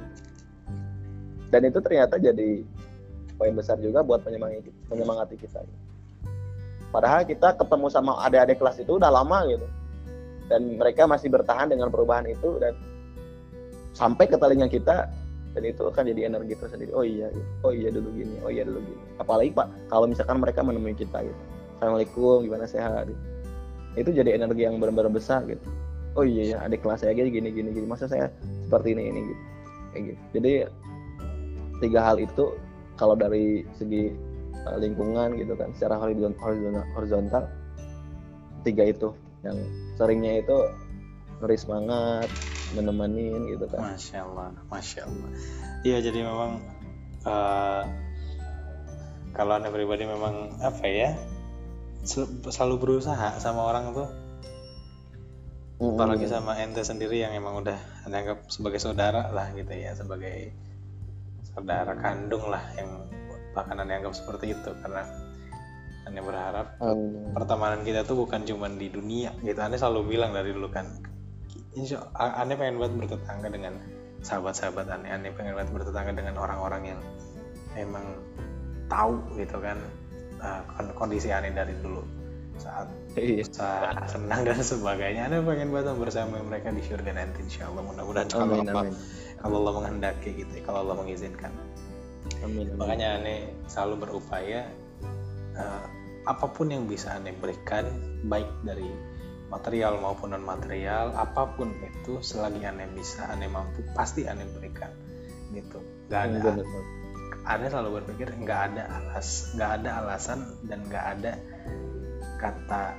[1.48, 2.66] Dan itu ternyata jadi
[3.38, 5.62] poin besar juga buat penyemangati penyemangati kita.
[6.90, 9.66] Padahal kita ketemu sama adik-adik kelas itu udah lama gitu.
[10.48, 12.74] Dan mereka masih bertahan dengan perubahan itu dan
[13.98, 15.10] sampai ke telinga kita
[15.58, 16.94] dan itu akan jadi energi tersendiri.
[16.94, 17.34] Oh iya
[17.66, 19.02] oh iya dulu gini oh iya dulu gini.
[19.18, 21.40] Apalagi pak kalau misalkan mereka menemui kita gitu.
[21.82, 23.22] Assalamualaikum gimana sehat gitu.
[23.98, 25.66] Itu jadi energi yang benar-benar besar gitu.
[26.14, 27.86] Oh iya ya adik kelas saya gini gini gini.
[27.90, 28.30] Masa saya
[28.70, 29.42] seperti ini ini gitu.
[29.90, 30.22] Kayak gitu.
[30.38, 30.52] Jadi
[31.82, 32.44] tiga hal itu
[32.94, 34.14] kalau dari segi
[34.62, 36.54] uh, lingkungan gitu kan secara horizontal,
[36.94, 37.42] horizontal
[38.62, 39.10] tiga itu.
[39.42, 39.58] Yang
[39.98, 40.58] seringnya itu
[41.42, 42.30] ngeri semangat
[42.76, 43.94] menemani gitu kan.
[43.94, 45.30] Masya allah masya allah
[45.86, 46.60] iya jadi memang
[47.24, 47.82] uh,
[49.32, 51.14] kalau anda pribadi memang apa ya
[52.48, 54.08] selalu berusaha sama orang tuh.
[55.78, 57.78] Apalagi sama ente sendiri yang emang udah
[58.10, 60.50] dianggap sebagai saudara lah gitu ya sebagai
[61.54, 63.06] saudara kandung lah yang
[63.54, 64.70] bahkan dianggap seperti itu.
[64.82, 65.06] Karena
[66.10, 66.74] aneh berharap
[67.30, 69.58] pertemanan kita tuh bukan cuman di dunia gitu.
[69.62, 70.98] Aneh selalu bilang dari dulu kan
[71.78, 73.78] insya aneh pengen buat bertetangga dengan
[74.20, 77.00] sahabat-sahabat aneh aneh pengen buat bertetangga dengan orang-orang yang
[77.78, 78.04] emang
[78.90, 79.78] tahu gitu kan
[80.42, 80.62] uh,
[80.98, 82.02] kondisi aneh dari dulu
[82.58, 83.46] saat Iya.
[83.50, 88.28] saat senang dan sebagainya aneh pengen buat bersama mereka di surga nanti insya Allah mudah-mudahan
[88.30, 88.94] kalau Amin, Allah amin.
[89.38, 91.50] kalau Allah menghendaki gitu kalau Allah mengizinkan
[92.42, 92.78] Amin, amin.
[92.78, 94.66] makanya aneh selalu berupaya
[95.54, 95.84] eh,
[96.26, 97.88] apa pun yang bisa aneh berikan
[98.26, 98.86] baik dari
[99.48, 104.92] material maupun non material apa pun itu selagi aneh bisa aneh mampu pasti aneh berikan
[105.56, 105.80] gitu
[106.12, 106.84] nggak ada Benar, benar.
[107.48, 111.32] aneh selalu berpikir nggak ada alas nggak ada alasan dan nggak ada
[112.38, 112.94] kata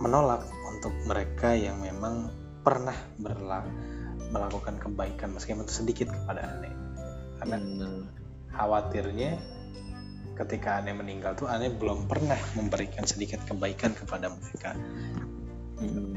[0.00, 2.32] menolak untuk mereka yang memang
[2.64, 3.60] pernah berla
[4.32, 6.72] melakukan kebaikan meskipun itu sedikit kepada aneh
[7.38, 7.92] karena Benar.
[8.56, 9.30] khawatirnya
[10.32, 14.72] ketika aneh meninggal tuh aneh belum pernah memberikan sedikit kebaikan kepada mereka
[15.82, 16.14] Hmm.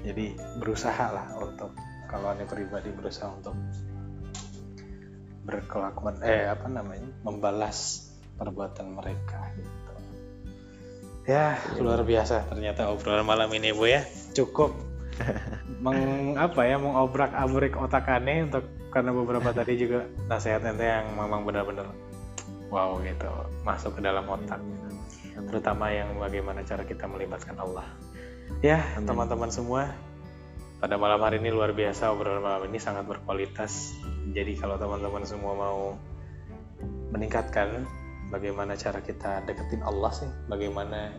[0.00, 1.76] jadi berusaha lah untuk
[2.08, 3.56] kalau aneh pribadi berusaha untuk
[5.44, 8.08] berkelakuan eh apa namanya membalas
[8.40, 9.92] perbuatan mereka gitu
[11.28, 14.72] ya luar biasa ternyata obrolan malam ini bu ya cukup
[15.84, 21.12] meng apa ya mengobrak abrik otak aneh untuk karena beberapa tadi juga nasihat ente yang
[21.14, 21.86] memang benar-benar
[22.72, 23.28] wow gitu
[23.62, 24.58] masuk ke dalam otak
[25.34, 25.50] Amin.
[25.50, 27.86] terutama yang bagaimana cara kita melibatkan Allah.
[28.64, 29.92] Ya, teman-teman semua,
[30.84, 33.96] pada malam hari ini luar biasa obrolan malam ini sangat berkualitas.
[34.32, 35.80] Jadi kalau teman-teman semua mau
[37.12, 37.88] meningkatkan
[38.28, 41.12] bagaimana cara kita deketin Allah sih, bagaimana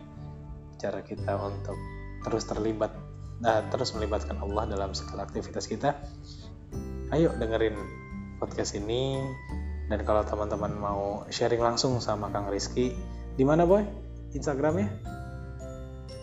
[0.78, 1.74] cara kita untuk
[2.22, 2.94] terus terlibat,
[3.42, 5.98] nah, terus melibatkan Allah dalam segala aktivitas kita.
[7.14, 7.74] Ayo dengerin
[8.42, 9.22] podcast ini
[9.86, 12.94] dan kalau teman-teman mau sharing langsung sama Kang Rizky,
[13.38, 13.86] di mana boy?
[14.34, 14.90] Instagramnya?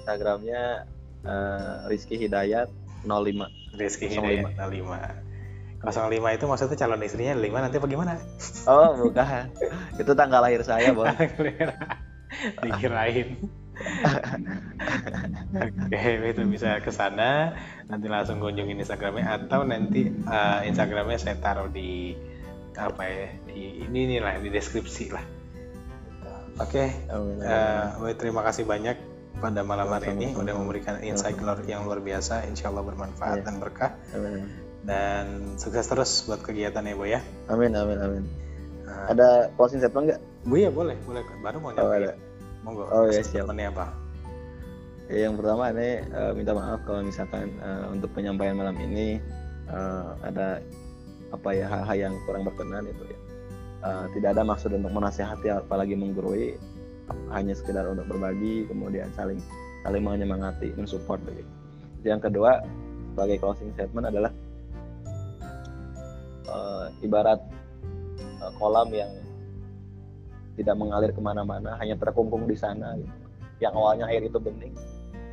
[0.03, 0.92] Instagramnya
[1.23, 2.69] eh, Rizky Hidayat
[3.07, 3.75] 05.
[3.79, 4.23] Rizky 05.
[4.23, 5.33] Hidayat 05.
[5.83, 8.15] 05 itu maksudnya calon istrinya 5 nanti apa gimana?
[8.63, 9.51] Oh bukan,
[9.99, 11.11] itu tanggal lahir saya bos.
[12.63, 13.35] Dikirain.
[15.83, 15.99] Oke,
[16.31, 17.51] itu bisa ke sana.
[17.91, 22.15] Nanti langsung kunjungin Instagramnya atau nanti eh, Instagramnya saya taruh di
[22.73, 25.25] apa ya di ini nih lah di deskripsi lah.
[26.61, 28.07] Oke, Amin, amin.
[28.07, 29.12] Eh, terima kasih banyak
[29.43, 30.41] pada malam hari ini Sama-sama.
[30.41, 32.47] udah memberikan insight luar- yang luar biasa.
[32.47, 33.43] Insya Allah bermanfaat Iya.
[33.43, 33.91] dan berkah.
[34.15, 34.47] Amin.
[34.83, 35.25] Dan
[35.55, 37.19] sukses terus buat kegiatan ya, Boy ya.
[37.47, 38.23] Amin, amin, amin.
[38.83, 40.21] Nah, Ada closing statement nggak?
[40.43, 41.23] Bu ya boleh, boleh.
[41.39, 41.99] Baru mau Oh, nyampein.
[42.01, 42.11] ada.
[42.63, 42.83] Monggo.
[42.85, 43.47] Oh, ya, siap.
[43.47, 43.85] Apa?
[45.05, 49.19] Ya, yang pertama ini eh, minta maaf kalau misalkan eh, untuk penyampaian malam ini
[49.65, 50.63] eh, ada
[51.29, 53.19] apa ya hal-hal yang kurang berkenan itu ya.
[53.83, 56.55] Eh, tidak ada maksud untuk menasehati apalagi menggurui,
[57.33, 59.39] hanya sekedar untuk berbagi kemudian saling
[59.83, 61.51] saling menyemangati, mensupport begitu.
[62.07, 62.63] Yang kedua
[63.13, 64.31] sebagai closing statement adalah
[66.47, 67.39] eh, ibarat
[68.17, 69.11] eh, kolam yang
[70.53, 72.95] tidak mengalir ke mana-mana, hanya terkungkung di sana.
[72.97, 73.15] Gitu.
[73.59, 74.75] Yang awalnya air itu bening,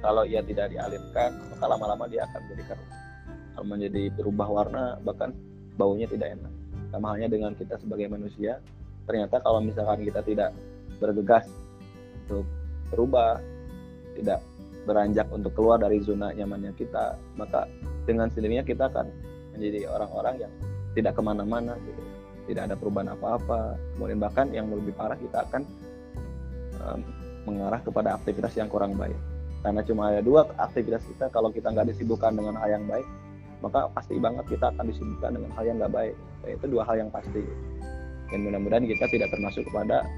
[0.01, 2.89] kalau ia tidak dialirkan, maka lama-lama dia akan menjadi keruh,
[3.61, 5.37] menjadi berubah warna, bahkan
[5.77, 6.53] baunya tidak enak.
[6.91, 8.59] Sama halnya dengan kita sebagai manusia,
[9.05, 10.51] ternyata kalau misalkan kita tidak
[11.01, 11.49] bergegas
[12.29, 12.47] untuk
[12.93, 13.41] berubah,
[14.15, 14.45] tidak
[14.85, 17.67] beranjak untuk keluar dari zona nyamannya kita, maka
[18.05, 19.07] dengan sendirinya kita akan
[19.57, 20.53] menjadi orang-orang yang
[20.95, 22.03] tidak ke mana-mana gitu.
[22.51, 23.79] Tidak ada perubahan apa-apa.
[23.95, 25.63] Kemudian bahkan yang lebih parah kita akan
[26.83, 27.01] em,
[27.47, 29.15] mengarah kepada aktivitas yang kurang baik.
[29.61, 33.07] Karena cuma ada dua aktivitas kita kalau kita nggak disibukkan dengan hal yang baik
[33.61, 36.15] maka pasti banget kita akan disibukkan dengan hal yang nggak baik.
[36.49, 37.45] Itu dua hal yang pasti.
[38.33, 40.09] Dan mudah-mudahan kita tidak termasuk kepada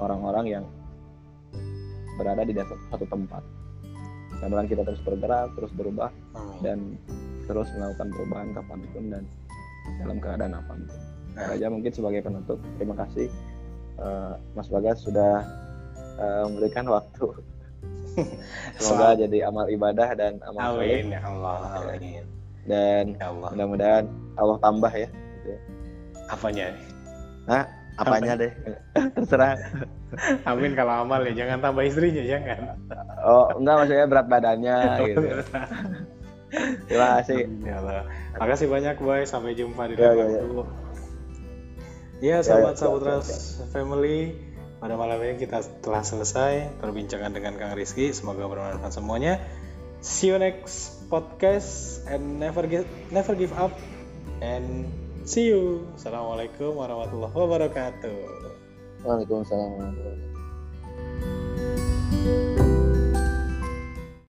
[0.00, 0.64] orang-orang yang
[2.14, 3.42] berada di dasar satu tempat
[4.38, 6.60] mudah-mudahan kita terus bergerak terus berubah Amin.
[6.60, 6.78] dan
[7.48, 9.24] terus melakukan perubahan kapan pun dan
[10.00, 10.80] dalam keadaan apa pun.
[11.34, 11.44] Nah.
[11.50, 13.28] Raja mungkin sebagai penutup terima kasih
[14.00, 15.44] eh, Mas Bagas sudah
[16.20, 17.26] eh, memberikan waktu.
[18.78, 21.56] Semoga jadi amal ibadah dan amal Amin ya Allah.
[21.82, 22.22] Amin.
[22.64, 23.48] dan Ya Allah.
[23.52, 24.04] mudah-mudahan
[24.38, 25.08] Allah tambah ya.
[26.32, 26.86] Apanya nih?
[27.94, 28.52] Apanya deh
[29.14, 29.54] terserah.
[30.50, 32.78] Amin kalau amal ya jangan tambah istrinya jangan.
[33.22, 34.76] Oh enggak maksudnya berat badannya
[35.10, 35.20] gitu.
[36.86, 37.50] Terima kasih.
[37.66, 38.06] Ya Allah.
[38.38, 39.22] Makasih banyak boy.
[39.26, 40.42] Sampai jumpa di Ya, lain ya, ya.
[40.42, 40.62] waktu.
[42.22, 44.38] Ya sahabat Sabutras Family
[44.78, 48.14] pada malam ini kita telah selesai perbincangan dengan Kang Rizky.
[48.14, 49.42] Semoga bermanfaat semuanya.
[50.04, 53.74] See you next podcast and never give never give up
[54.44, 54.86] and
[55.24, 55.88] see you.
[55.96, 58.16] Assalamualaikum warahmatullahi wabarakatuh.
[59.08, 60.23] Waalaikumsalam warahmatullahi wabarakatuh.